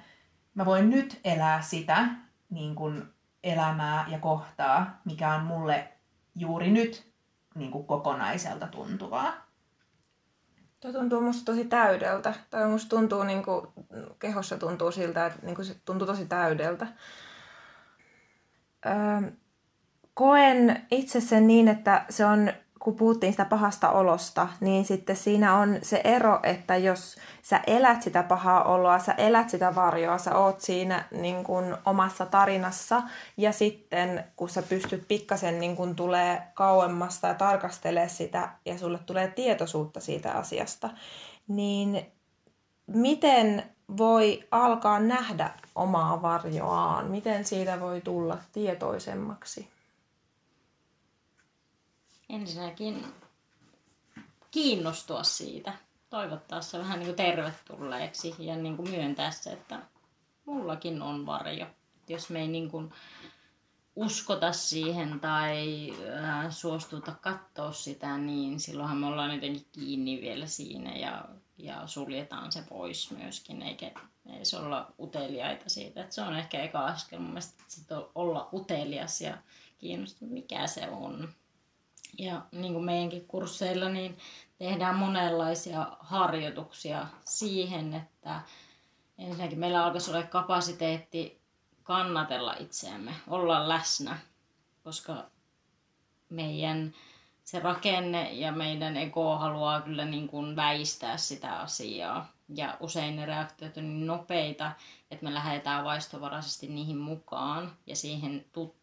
[0.55, 2.07] mä voin nyt elää sitä
[2.53, 3.13] niin kuin
[3.43, 5.87] elämää ja kohtaa, mikä on mulle
[6.35, 7.13] juuri nyt
[7.55, 9.33] niin kuin kokonaiselta tuntuvaa.
[10.79, 12.33] Tuo tuntuu musta tosi täydeltä.
[12.49, 13.67] Tai musta tuntuu niin kuin,
[14.19, 16.87] kehossa tuntuu siltä, että niin kuin se tuntuu tosi täydeltä.
[18.85, 19.31] Öö,
[20.13, 25.55] koen itse sen niin, että se on, kun puhuttiin sitä pahasta olosta, niin sitten siinä
[25.55, 30.35] on se ero, että jos sä elät sitä pahaa oloa, sä elät sitä varjoa, sä
[30.35, 33.03] oot siinä niin kuin omassa tarinassa
[33.37, 38.99] ja sitten kun sä pystyt pikkasen niin kuin tulee kauemmasta ja tarkastelee sitä ja sulle
[39.05, 40.89] tulee tietoisuutta siitä asiasta,
[41.47, 42.05] niin
[42.87, 43.63] miten
[43.97, 47.11] voi alkaa nähdä omaa varjoaan?
[47.11, 49.73] Miten siitä voi tulla tietoisemmaksi?
[52.33, 53.05] Ensinnäkin
[54.51, 55.73] kiinnostua siitä,
[56.09, 59.79] toivottaa se vähän niin kuin tervetulleeksi ja niin kuin myöntää se, että
[60.45, 61.65] mullakin on varjo.
[61.65, 62.93] Et jos me ei niin kuin
[63.95, 65.89] uskota siihen tai
[66.23, 71.25] äh, suostuta katsoa sitä, niin silloinhan me ollaan jotenkin kiinni vielä siinä ja,
[71.57, 73.91] ja suljetaan se pois myöskin, eikä
[74.29, 76.03] edes olla uteliaita siitä.
[76.03, 79.37] Et se on ehkä eka askel mun mielestä, että olla utelias ja
[79.77, 81.33] kiinnostunut, mikä se on.
[82.17, 84.17] Ja niin kuin meidänkin kursseilla, niin
[84.57, 88.41] tehdään monenlaisia harjoituksia siihen, että
[89.17, 91.41] ensinnäkin meillä alkaisi olla kapasiteetti
[91.83, 94.17] kannatella itseämme, olla läsnä,
[94.83, 95.25] koska
[96.29, 96.93] meidän
[97.43, 102.33] se rakenne ja meidän ego haluaa kyllä niin kuin väistää sitä asiaa.
[102.55, 104.71] Ja usein ne reaktiot on niin nopeita,
[105.11, 108.82] että me lähdetään vaistovaraisesti niihin mukaan ja siihen tuttuun,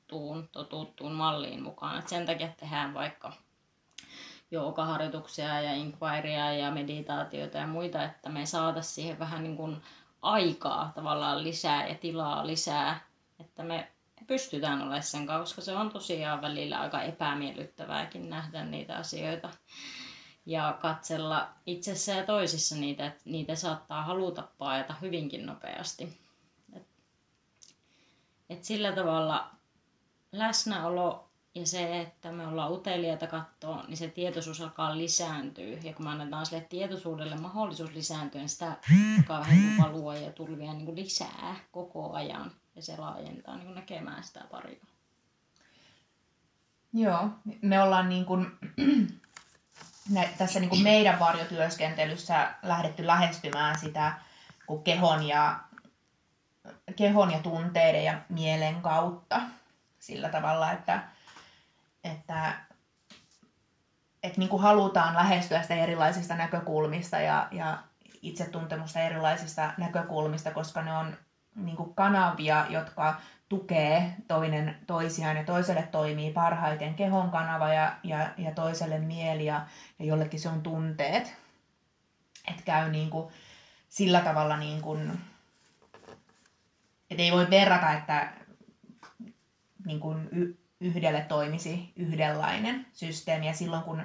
[0.53, 1.99] totuttuun malliin mukaan.
[1.99, 3.33] Et sen takia tehdään vaikka
[4.51, 9.83] joogaharjoituksia ja inquirya ja meditaatioita ja muita, että me saataisiin siihen vähän niin kuin
[10.23, 13.01] aikaa tavallaan lisää ja tilaa lisää,
[13.41, 13.93] että me
[14.27, 19.51] pystytään olemaan sen kanssa, koska se on tosiaan välillä aika epämiellyttävääkin nähdä niitä asioita
[20.47, 26.21] ja katsella itsessä ja toisissa niitä, että niitä saattaa haluta paeta hyvinkin nopeasti.
[28.51, 29.51] Et sillä tavalla
[30.33, 35.79] läsnäolo ja se, että me ollaan uteliaita katsoa, niin se tietoisuus alkaa lisääntyä.
[35.83, 38.77] Ja kun me annetaan sille tietoisuudelle mahdollisuus lisääntyä, niin sitä
[39.19, 42.53] alkaa vähän niin valua ja tulvia niin kuin lisää koko ajan.
[42.77, 44.81] Ja se laajentaa niin kuin näkemään sitä paria.
[46.93, 47.29] Joo,
[47.63, 48.47] me ollaan niin kuin,
[50.39, 54.13] tässä niin kuin meidän varjotyöskentelyssä lähdetty lähestymään sitä
[54.67, 55.61] kun kehon ja,
[56.97, 59.41] kehon ja tunteiden ja mielen kautta
[60.01, 61.03] sillä tavalla, että,
[62.05, 62.53] että,
[64.23, 67.79] että niin kuin halutaan lähestyä sitä erilaisista näkökulmista ja, ja
[68.23, 71.17] itsetuntemusta erilaisista näkökulmista, koska ne on
[71.55, 78.31] niin kuin kanavia, jotka tukee toinen toisiaan ja toiselle toimii parhaiten kehon kanava ja, ja,
[78.39, 79.67] ja toiselle mieli ja,
[79.99, 81.37] ja jollekin se on tunteet.
[82.49, 83.33] Että käy niin kuin
[83.89, 85.21] sillä tavalla niin kuin,
[87.11, 88.33] että ei voi verrata, että
[89.91, 90.29] niin kuin
[90.81, 94.03] yhdelle toimisi yhdenlainen systeemi ja silloin kun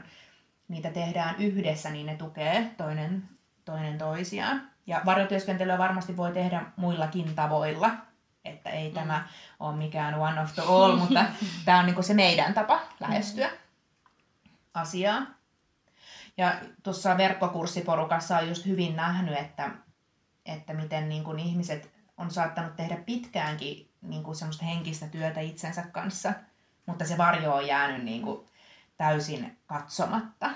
[0.68, 3.24] niitä tehdään yhdessä, niin ne tukee toinen,
[3.66, 4.70] toinen toisiaan.
[4.88, 7.92] Ja varjotyöskentelyä varmasti voi tehdä muillakin tavoilla,
[8.46, 8.94] että ei mm.
[8.94, 9.28] tämä
[9.60, 11.26] ole mikään one of the all, mutta
[11.66, 13.54] tämä on niinku se meidän tapa lähestyä mm.
[14.74, 15.22] asiaa.
[16.38, 19.72] Ja tuossa verkkokurssiporukassa on just hyvin nähnyt, että,
[20.46, 25.82] että miten niin kuin ihmiset on saattanut tehdä pitkäänkin niin kuin semmoista henkistä työtä itsensä
[25.92, 26.34] kanssa,
[26.86, 28.46] mutta se varjo on jäänyt niin kuin
[28.98, 30.50] täysin katsomatta.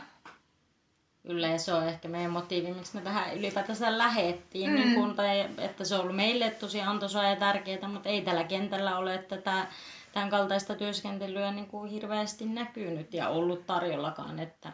[1.24, 4.76] Kyllä, ja se on ehkä meidän motiivi, miksi me tähän ylipäätänsä lähettiin, mm.
[4.76, 8.44] niin kun, tai, että se on ollut meille tosi antoisaa ja tärkeää, mutta ei tällä
[8.44, 9.68] kentällä ole tätä
[10.14, 14.74] tämän kaltaista työskentelyä niin kuin hirveästi näkynyt ja ollut tarjollakaan, että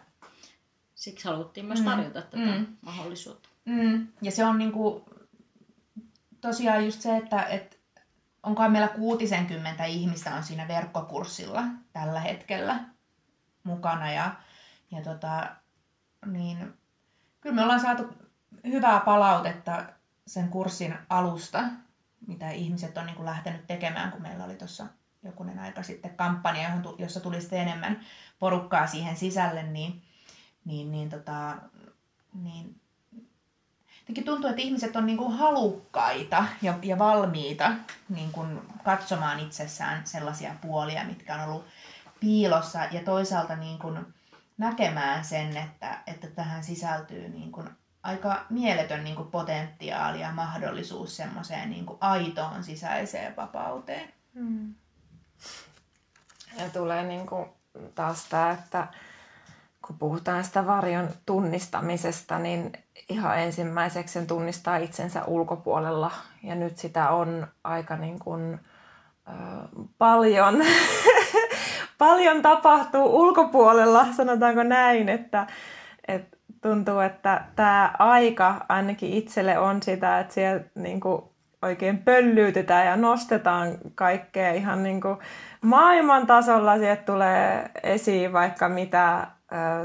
[0.96, 1.86] siksi haluttiin myös mm.
[1.86, 2.26] tarjota mm.
[2.26, 2.68] tätä mm.
[2.82, 3.50] mahdollisuutta.
[3.66, 4.08] Mm.
[4.22, 5.04] Ja se on niin kuin,
[6.48, 7.78] tosiaan just se, että, että
[8.44, 12.80] onkohan meillä 60 ihmistä on siinä verkkokurssilla tällä hetkellä
[13.64, 14.36] mukana ja,
[14.92, 15.56] ja tota,
[16.26, 16.74] niin
[17.42, 18.14] kyllä me ollaan saatu
[18.64, 19.86] hyvää palautetta
[20.28, 21.64] sen kurssin alusta,
[22.28, 24.88] mitä ihmiset on niin kuin lähtenyt tekemään, kun meillä oli tuossa
[25.24, 28.00] jokunen aika sitten kampanja, jossa tuli sitten enemmän
[28.40, 30.02] porukkaa siihen sisälle, niin,
[30.66, 31.56] niin, niin, tota,
[32.34, 32.82] niin
[34.06, 37.72] jotenkin tuntuu, että ihmiset on niin kuin halukkaita ja, ja valmiita
[38.10, 41.66] niin kuin katsomaan itsessään sellaisia puolia, mitkä on ollut
[42.20, 44.06] piilossa ja toisaalta niin kuin
[44.58, 47.70] näkemään sen, että, että tähän sisältyy niin kuin
[48.04, 54.14] aika mieletön niin kuin potentiaali ja mahdollisuus semmoiseen niin kuin aitoon sisäiseen vapauteen.
[54.34, 54.74] Hmm.
[56.58, 57.50] Ja tulee niin kuin
[57.96, 58.88] taas tämä, että
[59.88, 62.72] kun puhutaan sitä varjon tunnistamisesta, niin
[63.10, 66.12] ihan ensimmäiseksi sen tunnistaa itsensä ulkopuolella.
[66.44, 68.60] Ja nyt sitä on aika niin kuin,
[69.30, 69.36] äh,
[69.98, 70.64] paljon,
[71.98, 75.48] paljon tapahtuu ulkopuolella, sanotaanko näin, että,
[76.08, 81.22] että tuntuu, että tämä aika ainakin itselle on sitä, että siellä niin kuin
[81.62, 85.18] oikein pöllyytetään ja nostetaan kaikkea ihan niin kuin
[85.62, 86.78] maailman tasolla.
[86.78, 89.28] Sieltä tulee esiin vaikka mitä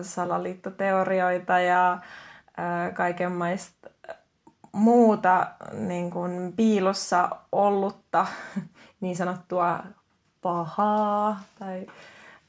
[0.02, 1.98] salaliittoteorioita ja
[2.94, 3.90] kaikenlaista
[4.72, 8.26] muuta niin kuin piilossa ollutta
[9.00, 9.78] niin sanottua
[10.42, 11.86] pahaa tai,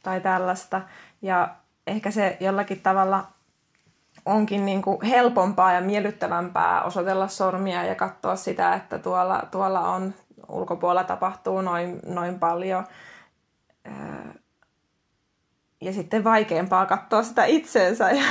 [0.04, 0.82] tai tällaista.
[1.21, 1.56] Ja
[1.88, 3.28] ehkä se jollakin tavalla
[4.26, 10.13] onkin niin kuin helpompaa ja miellyttävämpää osoitella sormia ja katsoa sitä, että tuolla, tuolla on
[10.50, 12.86] ulkopuolella tapahtuu noin, noin paljon
[15.81, 18.11] ja sitten vaikeampaa katsoa sitä itseensä.
[18.11, 18.23] Ja,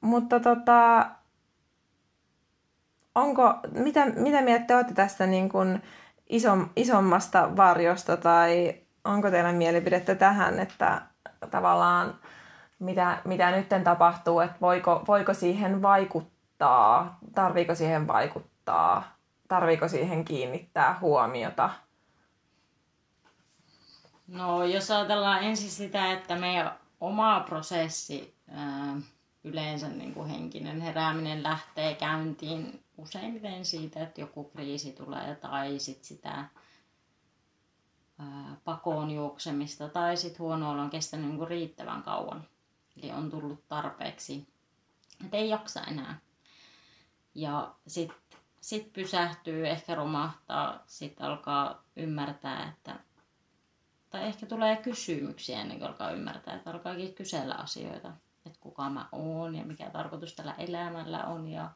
[0.00, 1.10] mutta tota,
[3.14, 5.82] onko, mitä, mitä mieltä te olette tästä niin kuin
[6.28, 11.02] isom, isommasta varjosta tai onko teillä mielipidettä tähän, että
[11.50, 12.14] tavallaan
[12.78, 19.16] mitä, mitä nyt tapahtuu, että voiko, voiko siihen vaikuttaa, tarviiko siihen vaikuttaa,
[19.48, 21.70] tarviiko siihen kiinnittää huomiota?
[24.30, 28.34] No jos ajatellaan ensin sitä, että meidän oma prosessi,
[29.44, 36.04] yleensä niin kuin henkinen herääminen lähtee käyntiin useimmiten siitä, että joku kriisi tulee tai sit
[36.04, 36.44] sitä
[38.64, 42.44] pakoon juoksemista tai sitten huono on kestänyt niin kuin riittävän kauan.
[43.02, 44.48] Eli on tullut tarpeeksi,
[45.24, 46.18] että ei jaksa enää.
[47.34, 48.18] Ja sitten
[48.60, 53.09] sit pysähtyy, ehkä romahtaa, sitten alkaa ymmärtää, että
[54.10, 58.12] tai ehkä tulee kysymyksiä ennen kuin alkaa ymmärtää, että alkaakin kysellä asioita,
[58.46, 61.70] että kuka mä oon ja mikä tarkoitus tällä elämällä on ja,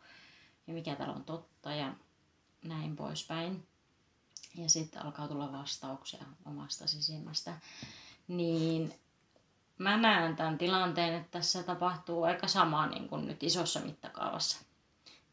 [0.66, 1.94] ja mikä täällä on totta ja
[2.64, 3.66] näin poispäin.
[4.54, 7.54] Ja sitten alkaa tulla vastauksia omasta sisimmästä.
[8.28, 8.94] Niin
[9.78, 14.64] mä näen tämän tilanteen, että tässä tapahtuu aika sama niin kuin nyt isossa mittakaavassa.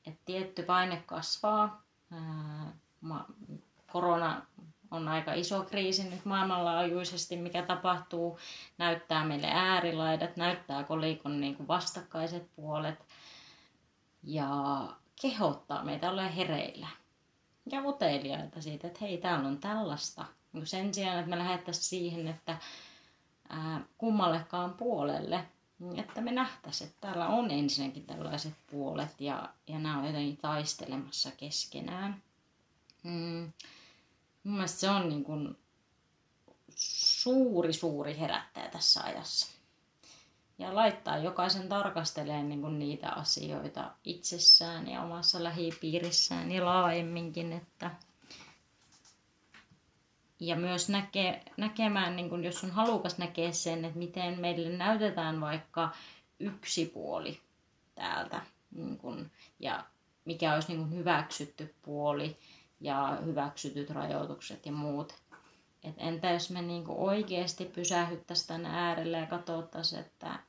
[0.06, 1.84] Et tietty paine kasvaa.
[2.12, 2.74] Ää,
[3.92, 4.46] korona
[4.92, 8.40] on aika iso kriisi nyt maailmanlaajuisesti, mikä tapahtuu,
[8.78, 13.06] näyttää meille äärilaidat, näyttää kolikon niin kuin vastakkaiset puolet
[14.24, 14.50] ja
[15.22, 16.88] kehottaa meitä olla hereillä
[17.72, 20.26] ja uteliaita siitä, että hei, täällä on tällaista.
[20.54, 22.58] Niin sen sijaan, että me lähdettäisiin siihen, että
[23.98, 25.46] kummallekaan puolelle,
[25.80, 30.38] niin että me nähtäisiin, että täällä on ensinnäkin tällaiset puolet ja, ja nämä on jotenkin
[30.38, 32.22] taistelemassa keskenään.
[33.04, 33.52] Mm.
[34.44, 35.58] Mun mielestä se on niin kuin
[36.76, 39.52] suuri, suuri herättäjä tässä ajassa.
[40.58, 47.92] Ja laittaa jokaisen tarkastelemaan niin kuin niitä asioita itsessään ja omassa lähipiirissään ja laajemminkin, että
[50.40, 55.42] ja myös näke, näkemään, niin kun, jos on halukas näkee sen, että miten meille näytetään
[55.42, 55.90] vaikka
[56.40, 57.40] yksi puoli
[57.96, 59.86] täältä niin kun, ja
[60.26, 62.38] mikä olisi niin kun hyväksytty puoli
[62.82, 65.14] ja hyväksytyt rajoitukset ja muut.
[65.84, 70.40] Et entä jos me niin oikeasti pysähyttäisiin tänne äärelle ja katsottaisiin, että,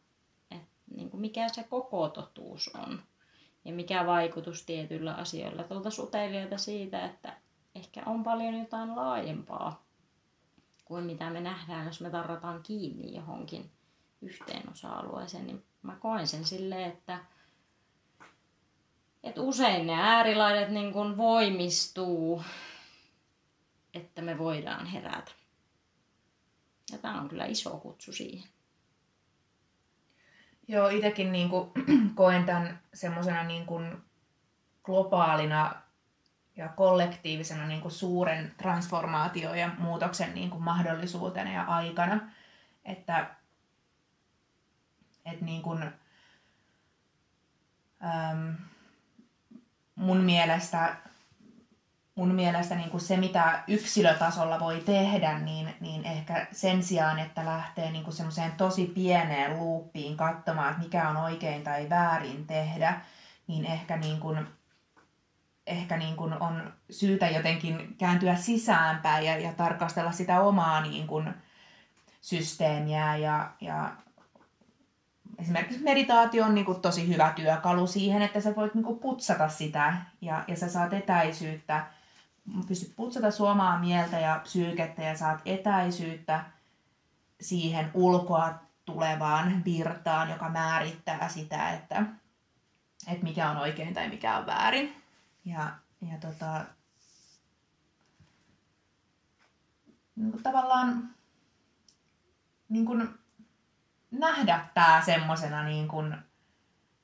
[0.50, 3.02] että niin mikä se koko totuus on
[3.64, 5.64] ja mikä vaikutus tietyillä asioilla.
[5.70, 7.36] Oltaisiin utelijoita siitä, että
[7.74, 9.84] ehkä on paljon jotain laajempaa
[10.84, 13.70] kuin mitä me nähdään, jos me tarrataan kiinni johonkin
[14.22, 17.18] yhteen osa-alueeseen, niin mä koen sen silleen, että,
[19.22, 22.44] että usein ne äärilaidat niin kuin voimistuu,
[23.94, 25.32] että me voidaan herätä.
[26.92, 28.48] Ja tämä on kyllä iso kutsu siihen.
[30.68, 31.70] Joo, itsekin niin kuin,
[32.14, 33.66] koen tämän semmoisena niin
[34.84, 35.74] globaalina
[36.56, 42.20] ja kollektiivisena niin kuin suuren transformaatio- ja muutoksen niin kuin mahdollisuutena ja aikana.
[42.84, 43.34] Että,
[45.24, 45.82] että niin kuin,
[48.04, 48.54] äm,
[49.94, 50.96] mun mielestä,
[52.14, 57.44] mun mielestä niin kuin se, mitä yksilötasolla voi tehdä, niin, niin ehkä sen sijaan, että
[57.44, 63.00] lähtee niin kuin semmoiseen tosi pieneen luuppiin katsomaan, että mikä on oikein tai väärin tehdä,
[63.46, 64.46] niin ehkä niin kuin
[65.66, 71.34] ehkä niin kuin on syytä jotenkin kääntyä sisäänpäin ja, ja tarkastella sitä omaa niin kuin
[72.20, 73.90] systeemiä ja, ja
[75.42, 79.48] esimerkiksi meditaatio on niin kuin tosi hyvä työkalu siihen, että sä voit niin kuin putsata
[79.48, 81.86] sitä ja, ja sä saat etäisyyttä,
[82.68, 86.44] pystyt putsata suomaa mieltä ja psyykettä ja saat etäisyyttä
[87.40, 92.02] siihen ulkoa tulevaan virtaan, joka määrittää sitä, että,
[93.06, 95.02] että mikä on oikein tai mikä on väärin.
[95.44, 95.72] Ja,
[96.10, 96.64] ja tota,
[100.16, 101.10] niin kuin tavallaan
[102.68, 103.21] niin kuin
[104.12, 106.16] nähdä tämä semmoisena niin kuin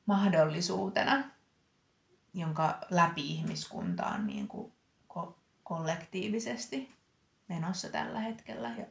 [0.07, 1.25] mahdollisuutena,
[2.35, 4.73] jonka läpi ihmiskunta on niin kuin
[5.13, 6.95] ko- kollektiivisesti
[7.49, 8.69] menossa tällä hetkellä.
[8.69, 8.87] Ja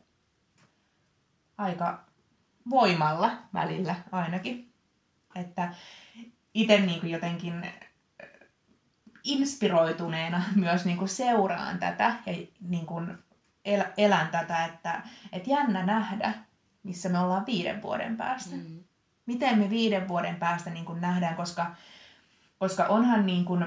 [1.57, 2.03] aika
[2.69, 4.73] voimalla välillä ainakin.
[5.35, 5.73] Että
[6.53, 7.71] itse niin jotenkin
[9.23, 13.17] inspiroituneena myös niin kuin seuraan tätä ja niin kuin
[13.65, 16.33] el, elän tätä, että, että jännä nähdä,
[16.87, 18.55] missä me ollaan viiden vuoden päästä.
[18.55, 18.83] Mm.
[19.25, 21.75] Miten me viiden vuoden päästä niin kuin nähdään, koska,
[22.59, 23.65] koska onhan niin kuin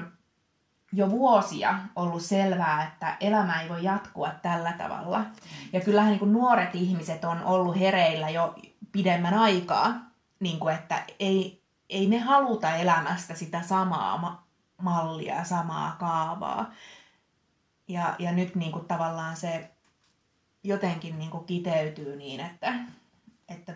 [0.93, 5.25] jo vuosia ollut selvää, että elämä ei voi jatkua tällä tavalla.
[5.73, 8.55] Ja kyllähän niin kuin nuoret ihmiset on ollut hereillä jo
[8.91, 9.93] pidemmän aikaa,
[10.39, 14.45] niin kuin että ei, ei me haluta elämästä sitä samaa
[14.81, 16.71] mallia ja samaa kaavaa.
[17.87, 19.71] Ja, ja nyt niin kuin tavallaan se
[20.63, 22.73] jotenkin niin kuin kiteytyy niin, että,
[23.51, 23.73] että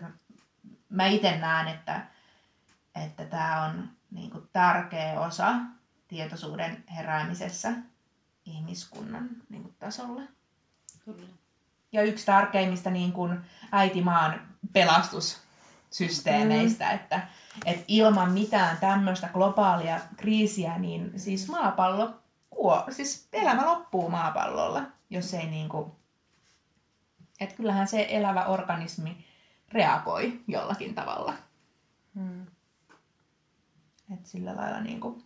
[0.88, 2.06] mä itse näen, että,
[3.04, 5.54] että tämä on niin kuin tärkeä osa
[6.08, 7.72] tietoisuuden heräämisessä
[8.44, 10.22] ihmiskunnan niin kuin tasolla.
[11.04, 11.28] Kyllä.
[11.92, 13.40] Ja yksi tärkeimmistä niin kuin
[13.72, 16.94] äitimaan pelastussysteemeistä, mm.
[16.94, 17.20] että,
[17.64, 22.14] että ilman mitään tämmöistä globaalia kriisiä, niin siis maapallo
[22.50, 25.92] kuo, siis elämä loppuu maapallolla, jos ei niin kuin,
[27.40, 29.26] että kyllähän se elävä organismi
[29.76, 31.34] reagoi jollakin tavalla.
[32.14, 32.46] Mm.
[34.14, 35.22] Et sillä lailla niin kuin,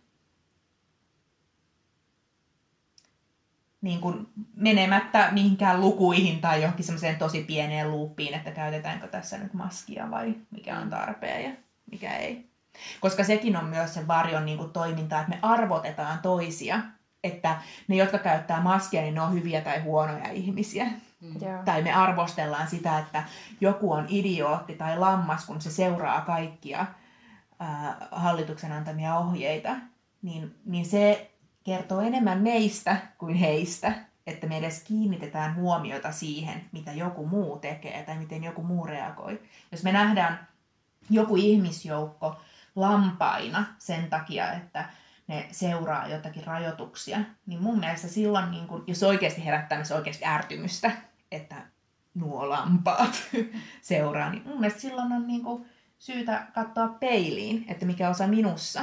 [3.81, 9.53] niin kuin menemättä mihinkään lukuihin tai johonkin semmoiseen tosi pieneen luuppiin, että käytetäänkö tässä nyt
[9.53, 11.51] maskia vai mikä on tarpeen ja
[11.91, 12.51] mikä ei.
[12.99, 16.79] Koska sekin on myös se varjon niin kuin toiminta, että me arvotetaan toisia.
[17.23, 20.87] Että ne, jotka käyttää maskia, niin ne on hyviä tai huonoja ihmisiä.
[21.21, 21.33] Mm.
[21.65, 23.23] Tai me arvostellaan sitä, että
[23.61, 26.85] joku on idiootti tai lammas, kun se seuraa kaikkia
[27.59, 29.75] ää, hallituksen antamia ohjeita.
[30.21, 31.31] Niin, niin se
[31.63, 33.93] kertoo enemmän meistä kuin heistä,
[34.27, 39.41] että me edes kiinnitetään huomiota siihen, mitä joku muu tekee tai miten joku muu reagoi.
[39.71, 40.47] Jos me nähdään
[41.09, 42.35] joku ihmisjoukko
[42.75, 44.89] lampaina sen takia, että
[45.27, 50.25] ne seuraa jotakin rajoituksia, niin mun mielestä silloin, niin kun, jos oikeasti herättää se oikeasti
[50.25, 50.91] ärtymystä,
[51.31, 51.55] että
[52.13, 53.11] nuo lampaat
[53.81, 55.65] seuraa, niin mun mielestä silloin on niin kun,
[55.99, 58.81] syytä katsoa peiliin, että mikä osa minussa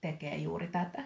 [0.00, 1.02] tekee juuri tätä.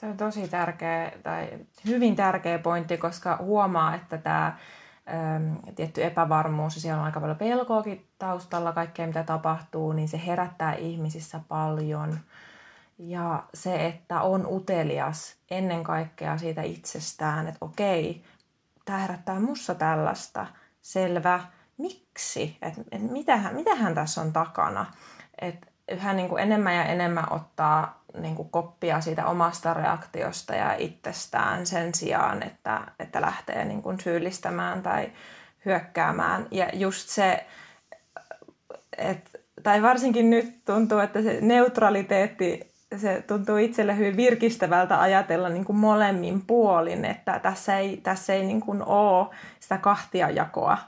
[0.00, 6.74] Se on tosi tärkeä tai hyvin tärkeä pointti, koska huomaa, että tämä äm, tietty epävarmuus
[6.74, 12.18] ja siellä on aika paljon pelkoakin taustalla, kaikkea mitä tapahtuu, niin se herättää ihmisissä paljon.
[12.98, 18.24] Ja se, että on utelias ennen kaikkea siitä itsestään, että okei,
[18.84, 20.46] tämä herättää mussa tällaista,
[20.82, 21.40] selvä,
[21.78, 24.86] miksi, että et mitähän, mitähän tässä on takana.
[25.40, 30.74] Että yhä niin kuin enemmän ja enemmän ottaa niin kuin koppia siitä omasta reaktiosta ja
[30.74, 35.12] itsestään sen sijaan, että, että lähtee niin kuin syyllistämään tai
[35.64, 36.46] hyökkäämään.
[36.50, 37.46] Ja just se,
[38.98, 45.64] että, tai varsinkin nyt tuntuu, että se neutraliteetti, se tuntuu itselle hyvin virkistävältä ajatella niin
[45.64, 49.26] kuin molemmin puolin, että tässä ei, tässä ei niin kuin ole
[49.60, 50.78] sitä kahtiajakoa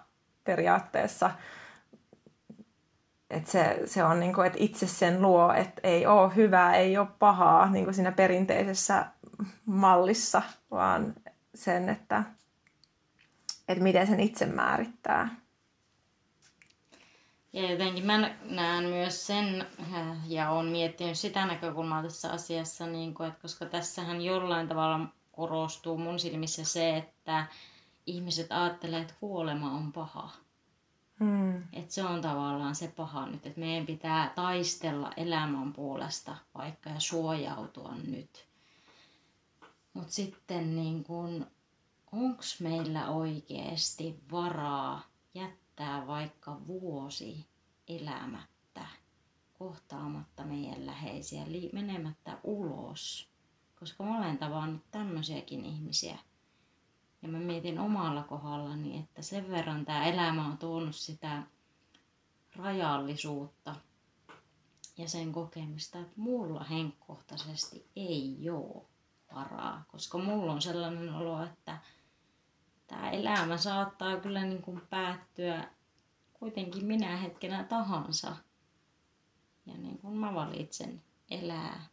[0.45, 1.31] periaatteessa,
[3.31, 6.99] että se, se on niin kuin, että itse sen luo, että ei ole hyvää, ei
[6.99, 9.07] ole pahaa niin kuin siinä perinteisessä
[9.67, 11.15] mallissa, vaan
[11.55, 12.23] sen, että,
[13.69, 15.29] että miten sen itse määrittää.
[17.57, 23.15] Ja jotenkin mä näen myös sen, äh, ja olen miettinyt sitä näkökulmaa tässä asiassa, niin
[23.15, 27.47] kuin, että koska tässähän jollain tavalla korostuu mun silmissä se, että
[28.07, 30.31] ihmiset ajattelee, että kuolema on paha.
[31.21, 31.57] Mm.
[31.57, 37.01] Että se on tavallaan se paha nyt, että meidän pitää taistella elämän puolesta vaikka ja
[37.01, 38.47] suojautua nyt.
[39.95, 41.47] Mutta sitten niin kun,
[42.13, 45.03] onks meillä oikeasti varaa
[45.35, 45.66] jättää
[46.07, 47.47] vaikka vuosi
[47.89, 48.87] elämättä,
[49.59, 53.31] kohtaamatta meidän läheisiä, menemättä ulos.
[53.81, 56.19] Koska mä olen tavannut tämmöisiäkin ihmisiä,
[57.23, 61.43] ja mä mietin omalla kohdallani, että sen verran tämä elämä on tuonut sitä
[62.57, 63.77] rajallisuutta
[64.99, 68.87] ja sen kokemista, että mulla henkkohtaisesti ei ole
[69.35, 71.79] varaa, koska mulla on sellainen olo, että
[72.87, 75.69] tämä elämä saattaa kyllä niin kuin päättyä
[76.33, 78.37] kuitenkin minä hetkenä tahansa.
[79.67, 81.87] Ja niin kuin mä valitsen elää.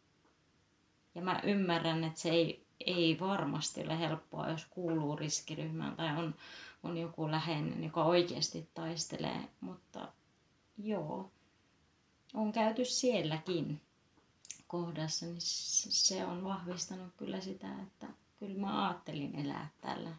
[1.16, 6.36] Ja mä ymmärrän, että se ei ei varmasti ole helppoa, jos kuuluu riskiryhmään tai on,
[6.84, 9.50] on joku läheinen, joka oikeasti taistelee.
[9.62, 10.12] Mutta
[10.78, 11.32] joo,
[12.34, 13.82] on käyty sielläkin
[14.68, 18.08] kohdassa, niin se on vahvistanut kyllä sitä, että
[18.40, 20.16] kyllä mä ajattelin elää tällä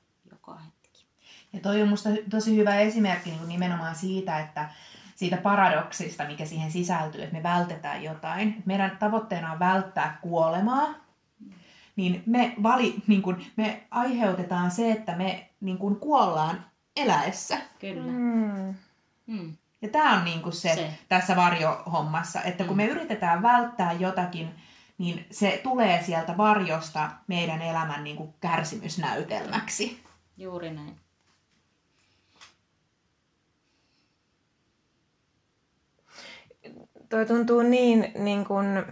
[0.46, 1.06] joka hetki.
[1.52, 4.68] Ja toi on musta tosi hyvä esimerkki niin nimenomaan siitä, että
[5.14, 8.62] siitä paradoksista, mikä siihen sisältyy, että me vältetään jotain.
[8.66, 10.94] Meidän tavoitteena on välttää kuolemaa,
[11.96, 16.64] niin me, vali, niin kuin, me aiheutetaan se, että me niin kuin kuollaan
[16.96, 17.58] eläessä.
[17.80, 18.12] Kyllä.
[18.12, 18.74] Mm.
[19.26, 19.56] Mm.
[19.82, 22.76] Ja tämä on niin kuin se, se tässä varjohommassa, että kun mm.
[22.76, 24.54] me yritetään välttää jotakin,
[24.98, 30.03] niin se tulee sieltä varjosta meidän elämän niin kuin kärsimysnäytelmäksi.
[30.36, 31.00] Juuri näin.
[37.08, 38.84] Toi tuntuu niin, niin kuin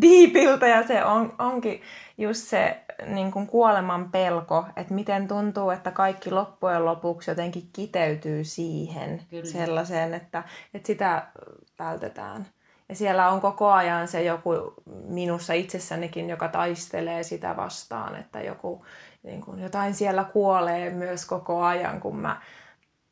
[0.00, 1.82] diipiltä ja se on, onkin
[2.18, 8.44] just se niin kuin kuoleman pelko, että miten tuntuu, että kaikki loppujen lopuksi jotenkin kiteytyy
[8.44, 9.44] siihen Kyllä.
[9.44, 10.42] sellaiseen, että,
[10.74, 11.26] että sitä
[11.78, 12.46] vältetään.
[12.88, 14.74] Ja siellä on koko ajan se joku
[15.08, 18.84] minussa itsessänikin, joka taistelee sitä vastaan, että joku,
[19.26, 22.40] niin kuin, jotain siellä kuolee myös koko ajan, kun mä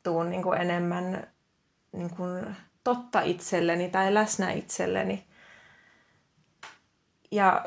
[0.03, 1.27] tuun niin kuin enemmän
[1.91, 5.27] niin kuin, totta itselleni tai läsnä itselleni.
[7.31, 7.65] Ja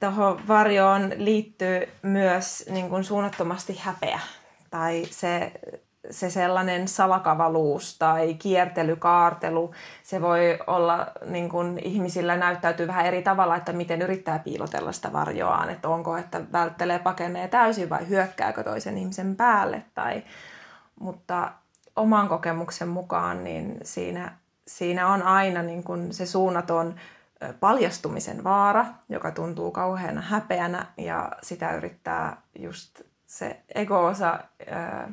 [0.00, 4.20] tuohon varjoon liittyy myös niin kuin suunnattomasti häpeä
[4.70, 5.52] tai se,
[6.10, 9.74] se sellainen salakavaluus tai kiertely, kaartelu.
[10.02, 15.12] Se voi olla, niin kuin ihmisillä näyttäytyy vähän eri tavalla, että miten yrittää piilotella sitä
[15.12, 15.70] varjoaan.
[15.70, 19.82] Että onko, että välttelee, pakenee täysin vai hyökkääkö toisen ihmisen päälle.
[19.94, 20.22] Tai,
[21.00, 21.52] mutta
[21.96, 24.36] oman kokemuksen mukaan niin siinä,
[24.66, 26.94] siinä on aina niin kuin se suunnaton
[27.60, 34.38] paljastumisen vaara, joka tuntuu kauheana häpeänä ja sitä yrittää just se ego-osa
[34.70, 35.08] ää,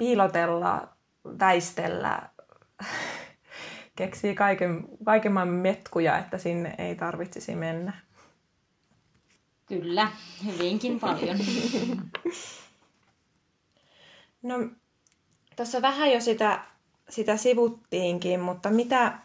[0.00, 0.88] piilotella,
[1.38, 2.22] väistellä,
[3.96, 7.92] keksii kaiken, kaiken maailman metkuja, että sinne ei tarvitsisi mennä.
[9.66, 10.08] Kyllä,
[10.44, 11.38] hyvinkin paljon.
[14.42, 14.54] No,
[15.56, 16.64] tuossa vähän jo sitä,
[17.08, 19.18] sitä sivuttiinkin, mutta mitä,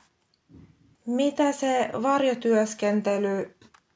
[1.06, 3.56] mitä se varjotyöskentely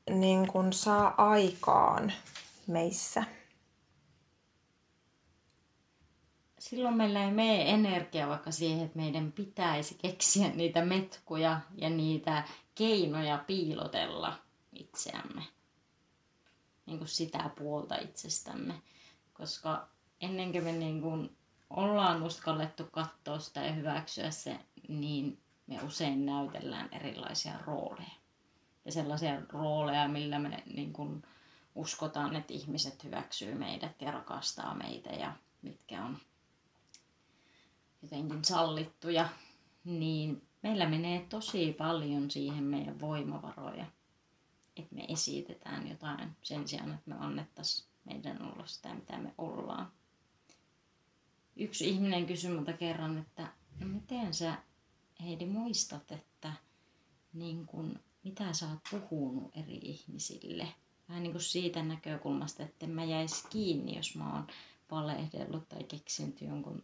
[0.10, 2.14] niin kun saa aikaan
[2.68, 3.24] meissä?
[6.70, 12.44] Silloin meillä ei mene energia vaikka siihen, että meidän pitäisi keksiä niitä metkuja ja niitä
[12.76, 14.40] keinoja piilotella
[14.74, 15.42] itseämme.
[16.86, 18.74] Niin kuin sitä puolta itsestämme.
[19.34, 19.88] Koska
[20.22, 21.38] ennen kuin me niin kuin
[21.70, 28.16] ollaan uskallettu katsoa sitä ja hyväksyä se, niin me usein näytellään erilaisia rooleja.
[28.86, 31.24] Ja sellaisia rooleja, millä me niin kuin
[31.76, 36.18] uskotaan, että ihmiset hyväksyy meidät ja rakastaa meitä ja mitkä on
[38.02, 39.30] jotenkin sallittuja,
[39.84, 43.86] niin meillä menee tosi paljon siihen meidän voimavaroja,
[44.78, 49.92] että me esitetään jotain sen sijaan, että me annettaisiin meidän olla sitä, mitä me ollaan.
[51.56, 53.48] Yksi ihminen kysyi multa kerran, että
[53.80, 54.58] no miten sä
[55.24, 56.54] Heidi muistat, että
[57.34, 58.80] niin kun, mitä sä oot
[59.10, 60.68] puhunut eri ihmisille?
[61.10, 64.48] Vähän niin kuin siitä näkökulmasta, että mä jäisi kiinni, jos mä oon
[64.92, 66.84] valehdellut tai keksinyt jonkun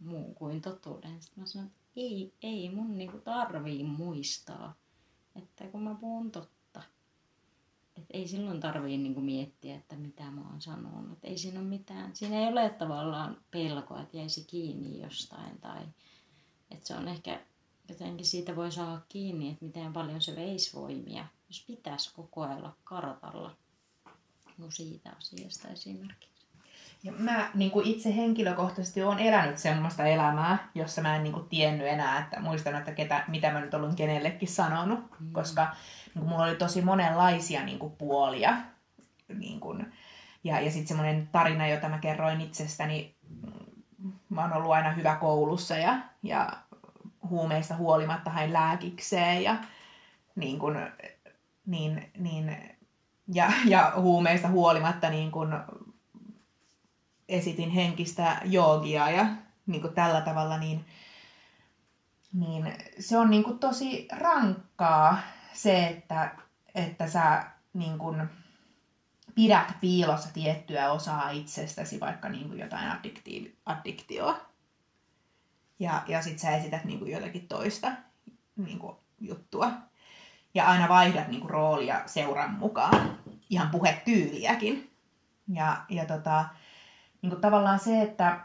[0.00, 1.22] muun kuin totuuden.
[1.22, 4.74] Sitten mä sanoin, että ei, ei mun niinku tarvii muistaa,
[5.36, 6.82] että kun mä puhun totta.
[7.96, 11.12] Että ei silloin tarvii niinku miettiä, että mitä mä oon sanonut.
[11.12, 12.16] Että ei siinä ole mitään.
[12.16, 15.58] Siinä ei ole tavallaan pelkoa, että jäisi kiinni jostain.
[15.60, 15.86] Tai
[16.70, 17.40] että se on ehkä
[17.88, 22.74] jotenkin siitä voi saada kiinni, että miten paljon se veisi voimia, jos pitäisi koko ajan
[22.84, 23.56] kartalla
[24.58, 26.35] no siitä asiasta esimerkiksi.
[27.06, 31.48] Ja mä niin kuin itse henkilökohtaisesti olen elänyt semmoista elämää, jossa mä en niin kuin
[31.48, 35.32] tiennyt enää, että muistan, että ketä, mitä mä nyt olen kenellekin sanonut, mm.
[35.32, 35.64] koska
[36.06, 38.56] niin kuin mulla oli tosi monenlaisia niin kuin puolia.
[39.38, 39.92] Niin kuin,
[40.44, 43.14] ja ja sitten semmoinen tarina, jota mä kerroin itsestäni,
[44.28, 46.52] mä oon ollut aina hyvä koulussa ja, ja
[47.28, 49.56] huumeista huolimatta hain lääkikseen ja
[50.36, 50.78] niin kuin,
[51.66, 52.76] niin, niin,
[53.34, 55.48] ja, ja huumeista huolimatta niin kuin
[57.28, 59.26] esitin henkistä joogia ja
[59.66, 60.84] niin kuin tällä tavalla, niin,
[62.32, 65.18] niin se on niin kuin tosi rankkaa
[65.52, 66.36] se, että,
[66.74, 68.28] että sä niin kuin
[69.34, 74.40] pidät piilossa tiettyä osaa itsestäsi, vaikka niin kuin jotain addikti- addiktioa.
[75.78, 77.92] Ja, ja sit sä esität niin kuin jotakin toista
[78.56, 79.72] niin kuin juttua.
[80.54, 83.18] Ja aina vaihdat niin kuin roolia seuran mukaan.
[83.50, 84.90] Ihan puhetyyliäkin.
[85.48, 86.44] Ja, ja tota,
[87.22, 88.40] niin kuin tavallaan se, että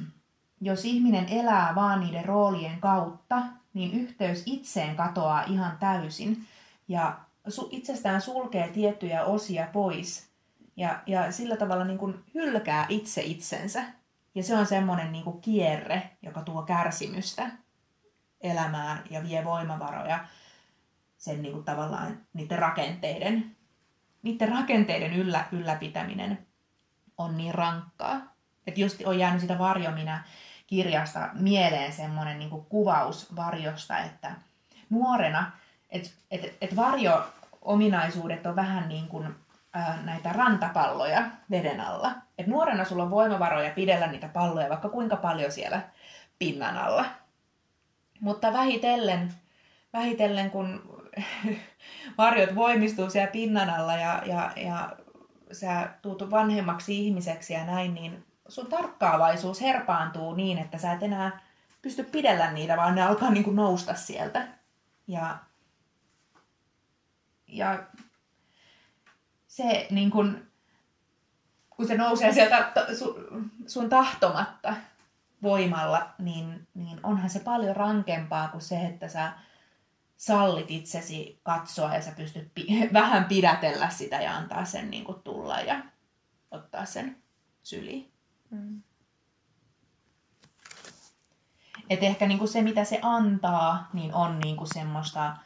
[0.60, 3.42] jos ihminen elää vaan niiden roolien kautta,
[3.74, 6.44] niin yhteys itseen katoaa ihan täysin.
[6.88, 7.18] Ja
[7.70, 10.28] itsestään sulkee tiettyjä osia pois.
[10.76, 13.84] Ja, ja sillä tavalla niin kuin hylkää itse itsensä.
[14.34, 17.50] Ja se on semmoinen niin kuin kierre, joka tuo kärsimystä
[18.40, 20.24] elämään ja vie voimavaroja
[21.16, 23.56] sen niin kuin tavallaan niiden rakenteiden,
[24.22, 26.46] niiden rakenteiden yllä, ylläpitäminen
[27.18, 28.20] on niin rankkaa.
[28.66, 30.24] Että just on jäänyt sitä varjomina
[30.66, 34.34] kirjasta mieleen semmoinen niin kuvaus varjosta, että
[34.90, 35.52] nuorena,
[35.90, 39.34] että et, et varjo-ominaisuudet on vähän niin kuin
[39.72, 42.12] ää, näitä rantapalloja veden alla.
[42.38, 45.80] Et nuorena sulla on voimavaroja pidellä niitä palloja vaikka kuinka paljon siellä
[46.38, 47.04] pinnan alla.
[48.20, 49.34] Mutta vähitellen,
[49.92, 50.82] vähitellen kun
[52.18, 54.96] varjot voimistuu siellä pinnan alla ja, ja, ja
[55.52, 61.40] sä tuut vanhemmaksi ihmiseksi ja näin, niin sun tarkkaavaisuus herpaantuu niin, että sä et enää
[61.82, 64.48] pysty pidellä niitä, vaan ne alkaa niin kuin nousta sieltä.
[65.08, 65.38] Ja,
[67.46, 67.82] ja
[69.46, 70.50] se niin kuin,
[71.70, 72.72] kun se nousee sieltä
[73.66, 74.74] sun tahtomatta
[75.42, 79.32] voimalla, niin, niin onhan se paljon rankempaa kuin se, että sä
[80.22, 85.22] sallit itsesi katsoa ja sä pystyt pi- vähän pidätellä sitä ja antaa sen niin kuin
[85.22, 85.80] tulla ja
[86.50, 87.22] ottaa sen
[87.62, 88.12] syliin.
[88.50, 88.82] Mm.
[91.90, 95.36] Et ehkä niin kuin se, mitä se antaa, niin on niin kuin semmoista,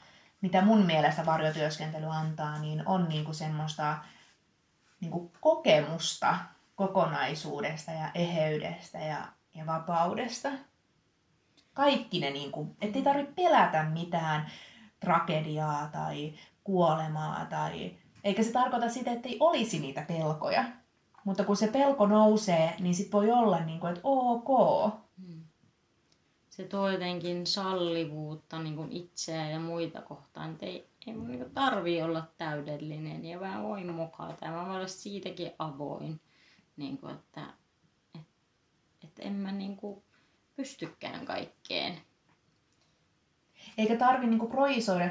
[0.40, 3.98] mitä mun mielestä varjotyöskentely antaa, niin on niin kuin semmoista
[5.00, 6.38] niin kuin kokemusta
[6.74, 10.48] kokonaisuudesta ja eheydestä ja, ja vapaudesta.
[11.76, 14.50] Kaikki ne, niin kuin, ettei tarvitse pelätä mitään
[15.00, 17.94] tragediaa tai kuolemaa tai...
[18.24, 20.64] Eikä se tarkoita sitä, että ei olisi niitä pelkoja.
[21.24, 24.48] Mutta kun se pelko nousee, niin sit voi olla niin kuin, että ok.
[25.26, 25.44] Hmm.
[26.50, 30.52] Se tuo jotenkin sallivuutta niin kuin itseä ja muita kohtaan.
[30.52, 34.44] Että ei, ei mun niin tarvii olla täydellinen ja vähän voi mokata.
[34.44, 36.20] Ja mä voin olla siitäkin avoin.
[36.76, 37.40] Niin kuin, että,
[38.14, 38.28] että,
[39.04, 40.02] että en mä niin kuin
[40.56, 42.00] pystykään kaikkeen.
[43.78, 45.10] Eikä tarvi niinku projisoida,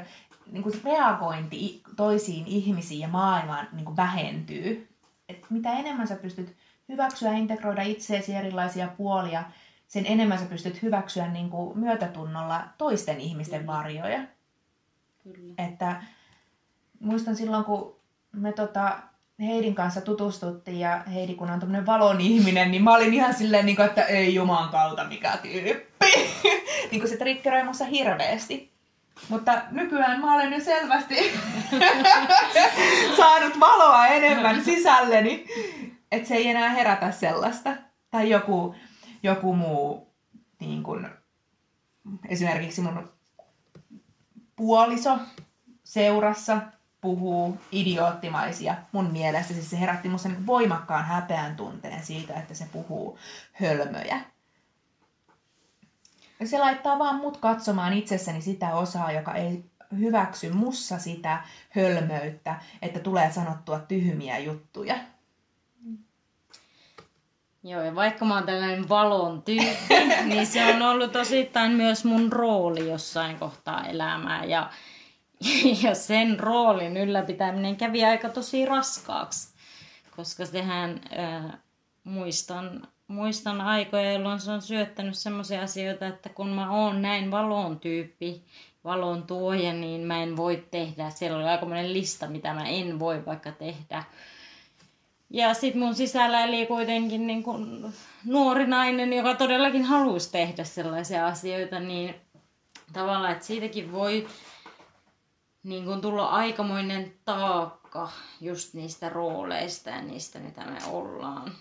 [0.52, 4.88] niinku se reagointi toisiin ihmisiin ja maailmaan niinku vähentyy.
[5.28, 6.56] Et mitä enemmän sä pystyt
[6.88, 9.44] hyväksyä ja integroida itseesi erilaisia puolia,
[9.88, 13.72] sen enemmän sä pystyt hyväksyä niinku myötätunnolla toisten ihmisten Kyllä.
[13.72, 14.20] varjoja.
[15.22, 15.54] Kyllä.
[15.58, 16.02] Että
[17.00, 17.96] muistan silloin, kun
[18.32, 18.98] me tota,
[19.40, 23.66] Heidin kanssa tutustuttiin ja Heidi kun on tämmöinen valon ihminen, niin mä olin ihan silleen,
[23.66, 26.06] niin kuin, että ei juman kautta mikä tyyppi.
[26.90, 28.72] niin kuin se triggeröi musta hirveästi.
[29.28, 31.14] Mutta nykyään mä olen jo selvästi
[33.16, 35.46] saanut valoa enemmän sisälleni,
[36.12, 37.76] että se ei enää herätä sellaista.
[38.10, 38.74] Tai joku,
[39.22, 40.14] joku muu,
[40.60, 41.08] niin kuin,
[42.28, 43.12] esimerkiksi mun
[44.56, 45.18] puoliso
[45.84, 46.60] seurassa
[47.06, 49.54] puhuu idioottimaisia mun mielestä.
[49.54, 53.18] Siis se herätti musta niin voimakkaan häpeän tunteen siitä, että se puhuu
[53.52, 54.20] hölmöjä.
[56.40, 59.64] Ja se laittaa vaan mut katsomaan itsessäni sitä osaa, joka ei
[59.98, 64.96] hyväksy mussa sitä hölmöyttä, että tulee sanottua tyhmiä juttuja.
[67.62, 69.94] Joo, ja vaikka mä oon tällainen valon tyyppi,
[70.28, 74.44] niin se on ollut osittain myös mun rooli jossain kohtaa elämää.
[74.44, 74.70] Ja
[75.82, 79.48] ja sen roolin ylläpitäminen kävi aika tosi raskaaksi,
[80.16, 81.58] koska sehän ää,
[82.04, 87.80] muistan, muistan aikoja, jolloin se on syöttänyt sellaisia asioita, että kun mä oon näin valon
[87.80, 88.42] tyyppi,
[88.84, 91.10] valon tuoja, niin mä en voi tehdä.
[91.10, 94.04] Siellä oli aika monen lista, mitä mä en voi vaikka tehdä.
[95.30, 97.92] Ja sitten mun sisällä eli kuitenkin niin kun
[98.24, 102.14] nuori nainen, joka todellakin halusi tehdä sellaisia asioita, niin
[102.92, 104.26] tavallaan, että siitäkin voi
[105.66, 108.10] niin kuin tulla aikamoinen taakka
[108.40, 111.52] just niistä rooleista ja niistä, mitä me ollaan.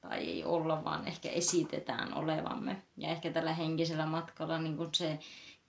[0.00, 2.82] Tai ei olla, vaan ehkä esitetään olevamme.
[2.96, 5.18] Ja ehkä tällä henkisellä matkalla niin kuin se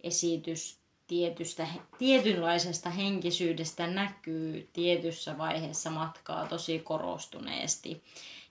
[0.03, 1.67] esitys tietystä,
[1.97, 8.03] tietynlaisesta henkisyydestä näkyy tietyssä vaiheessa matkaa tosi korostuneesti.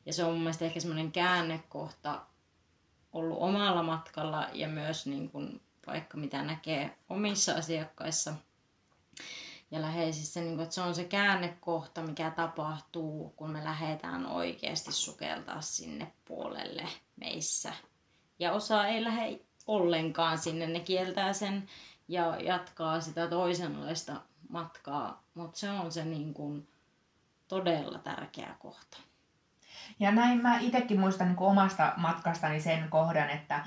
[0.06, 2.20] Ja se on mun mielestä ehkä semmoinen käännekohta
[3.12, 8.34] ollut omalla matkalla ja myös niin kuin vaikka mitä näkee omissa asiakkaissa–
[9.72, 14.92] ja läheisissä, niin kuin, että se on se käännekohta, mikä tapahtuu, kun me lähdetään oikeasti
[14.92, 16.84] sukeltaa sinne puolelle
[17.16, 17.72] meissä.
[18.38, 21.68] Ja osa ei lähde ollenkaan sinne, ne kieltää sen
[22.08, 26.68] ja jatkaa sitä toisenlaista matkaa, mutta se on se niin kuin,
[27.48, 28.98] todella tärkeä kohta.
[30.00, 33.64] Ja näin mä itsekin muistan niin omasta matkastani sen kohdan, että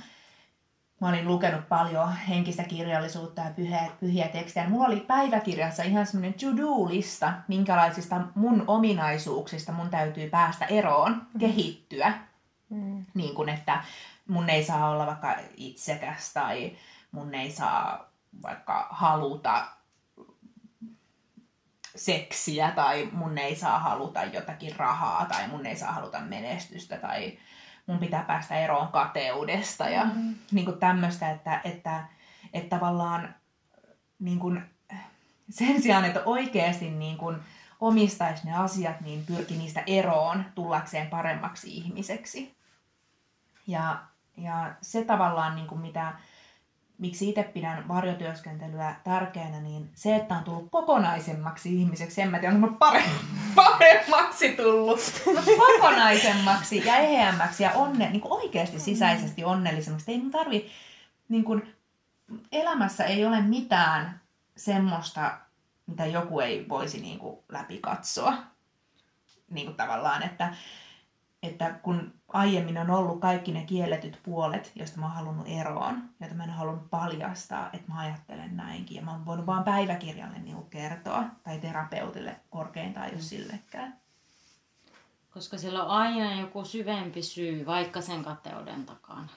[1.05, 4.69] Mä olin lukenut paljon henkistä kirjallisuutta ja pyhiä, pyhiä tekstejä.
[4.69, 11.39] Mulla oli päiväkirjassa ihan semmoinen to-do-lista, minkälaisista mun ominaisuuksista mun täytyy päästä eroon, mm.
[11.39, 12.13] kehittyä.
[12.69, 13.05] Mm.
[13.13, 13.83] Niin kuin, että
[14.27, 16.71] mun ei saa olla vaikka itsekäs tai
[17.11, 18.11] mun ei saa
[18.43, 19.67] vaikka haluta
[21.95, 27.37] seksiä tai mun ei saa haluta jotakin rahaa tai mun ei saa haluta menestystä tai
[27.87, 30.35] mun pitää päästä eroon kateudesta ja mm.
[30.51, 32.03] niin kuin tämmöistä, että, että,
[32.53, 33.35] että tavallaan
[34.19, 34.63] niin kuin,
[35.49, 37.37] sen sijaan, että oikeasti niin kuin
[37.79, 42.55] omistaisi ne asiat, niin pyrki niistä eroon tullakseen paremmaksi ihmiseksi.
[43.67, 44.03] Ja,
[44.37, 46.13] ja se tavallaan, niin kuin mitä,
[46.97, 52.55] miksi itse pidän varjotyöskentelyä tärkeänä, niin se, että on tullut kokonaisemmaksi ihmiseksi, en mä tiedä,
[52.55, 52.77] onko
[53.55, 60.11] paremmaksi tullut, mutta kokonaisemmaksi ja eheämmäksi ja onne, niin oikeasti sisäisesti onnellisemmaksi.
[60.11, 60.69] Ei mun tarvi,
[61.29, 61.75] niin kuin,
[62.51, 64.21] elämässä ei ole mitään
[64.57, 65.37] semmoista,
[65.87, 68.37] mitä joku ei voisi niin kuin, läpi katsoa.
[69.49, 70.53] Niin kuin tavallaan, että,
[71.43, 76.35] että kun aiemmin on ollut kaikki ne kielletyt puolet, joista mä oon halunnut eroon, joita
[76.35, 78.97] mä en halunnut paljastaa, että mä ajattelen näinkin.
[78.97, 83.99] Ja mä oon voinut vaan päiväkirjalle niin kertoa, tai terapeutille korkeintaan, jos sillekään.
[85.29, 89.27] Koska siellä on aina joku syvempi syy, vaikka sen kateuden takana.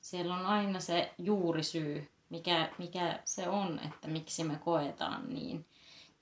[0.00, 5.66] Siellä on aina se juurisyy, mikä, mikä se on, että miksi me koetaan niin.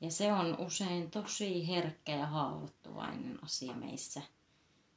[0.00, 4.22] Ja se on usein tosi herkkä ja haavoittuvainen asia meissä.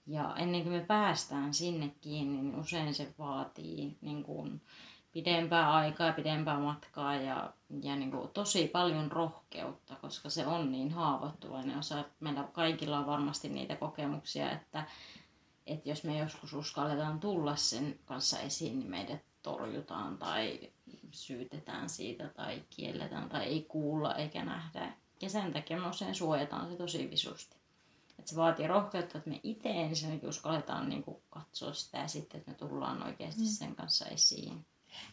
[0.07, 4.61] Ja ennen kuin me päästään sinne kiinni, niin usein se vaatii niin kuin
[5.11, 10.91] pidempää aikaa, pidempää matkaa ja, ja niin kuin tosi paljon rohkeutta, koska se on niin
[10.91, 12.05] haavoittuvainen osa.
[12.19, 14.85] Meillä kaikilla on varmasti niitä kokemuksia, että,
[15.67, 20.59] että jos me joskus uskalletaan tulla sen kanssa esiin, niin meidät torjutaan tai
[21.11, 24.93] syytetään siitä tai kielletään tai ei kuulla eikä nähdä.
[25.21, 27.64] Ja sen takia me usein suojataan se tosi visusti.
[28.25, 32.39] Että se vaatii rohkeutta, että me itse ensinnäkin uskalletaan niin kuin katsoa sitä ja sitten,
[32.39, 33.47] että me tullaan oikeasti mm.
[33.47, 34.65] sen kanssa esiin.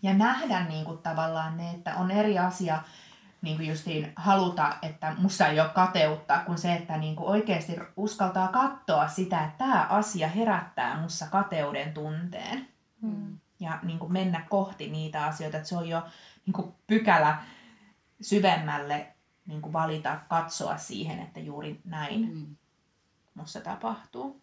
[0.02, 2.82] Ja nähdä niin kuin, tavallaan ne, että on eri asia
[3.42, 7.76] niin kuin justiin haluta, että musta ei ole kateutta, kuin se, että niin kuin oikeasti
[7.96, 12.68] uskaltaa katsoa sitä, että tämä asia herättää mussa kateuden tunteen.
[13.00, 13.38] Mm.
[13.60, 16.02] Ja niin kuin mennä kohti niitä asioita, että se on jo
[16.46, 17.42] niin kuin pykälä
[18.20, 19.06] syvemmälle
[19.46, 22.34] niin kuin valita, katsoa siihen, että juuri näin.
[22.34, 22.56] Mm
[23.34, 24.40] musta tapahtuu.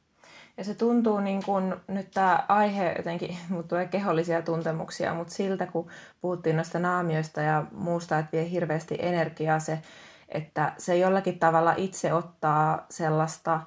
[0.57, 5.67] Ja se tuntuu niin kuin, nyt tämä aihe jotenkin, mutta tulee kehollisia tuntemuksia, mutta siltä
[5.67, 5.89] kun
[6.21, 9.81] puhuttiin noista naamioista ja muusta, että vie hirveästi energiaa se,
[10.29, 13.61] että se jollakin tavalla itse ottaa sellaista,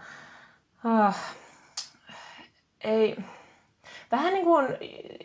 [0.84, 1.16] ah,
[2.80, 3.16] ei,
[4.12, 4.66] vähän niin kuin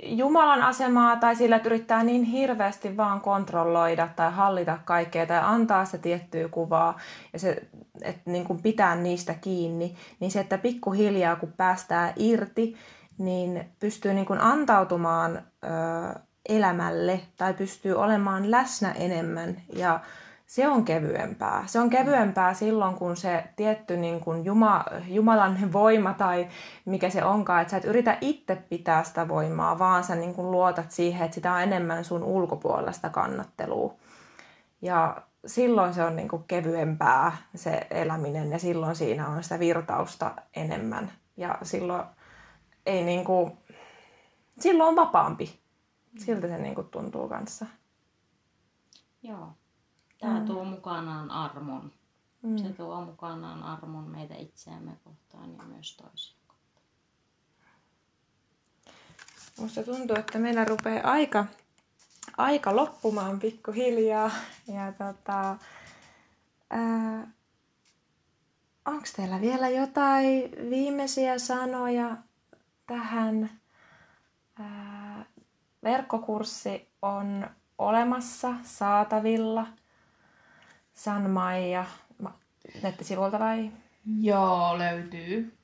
[0.04, 5.86] Jumalan asemaa tai sillä, että yrittää niin hirveästi vaan kontrolloida tai hallita kaikkea tai antaa
[5.86, 7.00] sitä tiettyä kuvaa
[7.34, 7.64] ja se,
[8.02, 12.76] että niin kuin pitää niistä kiinni, niin se, että pikkuhiljaa kun päästään irti,
[13.18, 16.20] niin pystyy niin kuin antautumaan ö,
[16.50, 20.00] elämälle tai pystyy olemaan läsnä enemmän ja
[20.48, 21.64] se on kevyempää.
[21.66, 26.48] Se on kevyempää silloin, kun se tietty niin kuin Juma, Jumalan voima tai
[26.86, 30.52] mikä se onkaan, että sä et yritä itse pitää sitä voimaa, vaan sä niin kuin
[30.52, 33.96] luotat siihen, että sitä on enemmän sun ulkopuolesta kannattelua.
[34.82, 40.32] Ja silloin se on niin kuin kevyempää se eläminen ja silloin siinä on sitä virtausta
[40.56, 41.12] enemmän.
[41.38, 42.04] Ja silloin
[42.86, 43.58] ei niin kuin,
[44.60, 45.60] silloin on vapaampi.
[46.18, 47.66] Siltä se niin kuin tuntuu kanssa.
[49.24, 49.48] Joo.
[50.20, 50.46] Tämä mm.
[50.46, 51.92] tuo mukanaan armon.
[52.42, 52.58] Mm.
[52.58, 56.86] Se tuo mukanaan armon meitä itseämme kohtaan ja myös toisia kohtaan.
[59.60, 61.46] Musta tuntuu, että meillä rupeaa aika,
[62.38, 64.32] aika loppumaan pikkuhiljaa.
[64.68, 65.58] Ja tota,
[68.86, 72.18] onko teillä vielä jotain viimeisiä sanoja
[72.88, 73.50] tähän?
[74.60, 75.26] Ää,
[75.84, 79.68] verkkokurssi on olemassa, saatavilla–
[80.98, 81.86] San Maija
[82.84, 83.72] nettisivulta vai?
[84.20, 85.58] Joo, löytyy.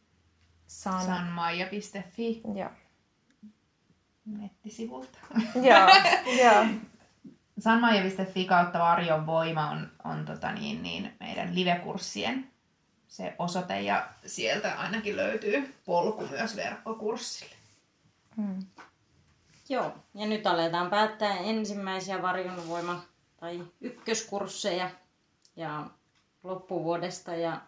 [0.67, 1.05] San...
[1.05, 2.41] sanmaija.fi.
[2.55, 2.69] Joo.
[4.25, 5.17] Nettisivulta.
[5.67, 5.88] Joo,
[6.43, 6.65] joo.
[7.59, 12.51] Sanmaija.fi kautta Varjon voima on, on tota niin, niin meidän livekurssien
[13.07, 17.55] se osoite ja sieltä ainakin löytyy polku myös verkkokurssille.
[18.36, 18.65] Hmm.
[19.69, 22.21] Joo, ja nyt aletaan päättää ensimmäisiä
[22.67, 23.03] voima
[23.39, 24.89] tai ykköskursseja
[25.56, 25.89] ja
[26.43, 27.62] loppuvuodesta ja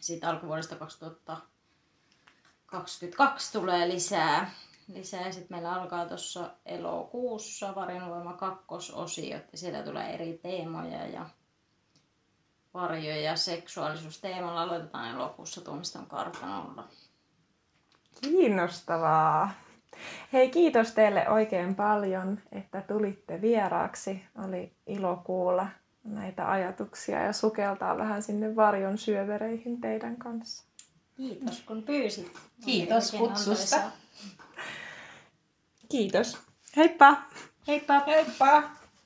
[0.00, 4.50] sitten alkuvuodesta 2022 tulee lisää.
[4.92, 5.32] lisää.
[5.32, 11.26] Sitten meillä alkaa tuossa elokuussa Varjonvoima kakkososio, että siellä tulee eri teemoja ja
[12.74, 16.88] varjo- ja seksuaalisuusteemalla aloitetaan elokuussa Tuomiston kartanolla.
[18.20, 19.50] Kiinnostavaa.
[20.32, 24.24] Hei, kiitos teille oikein paljon, että tulitte vieraaksi.
[24.44, 25.66] Oli ilo kuulla
[26.04, 30.64] näitä ajatuksia ja sukeltaa vähän sinne varjon syövereihin teidän kanssa.
[31.16, 32.32] Kiitos kun pyysit.
[32.64, 33.80] Kiitos kutsusta.
[35.88, 36.38] Kiitos.
[36.76, 37.16] Heippa!
[37.66, 38.00] Heippa!
[38.06, 38.81] Heippa!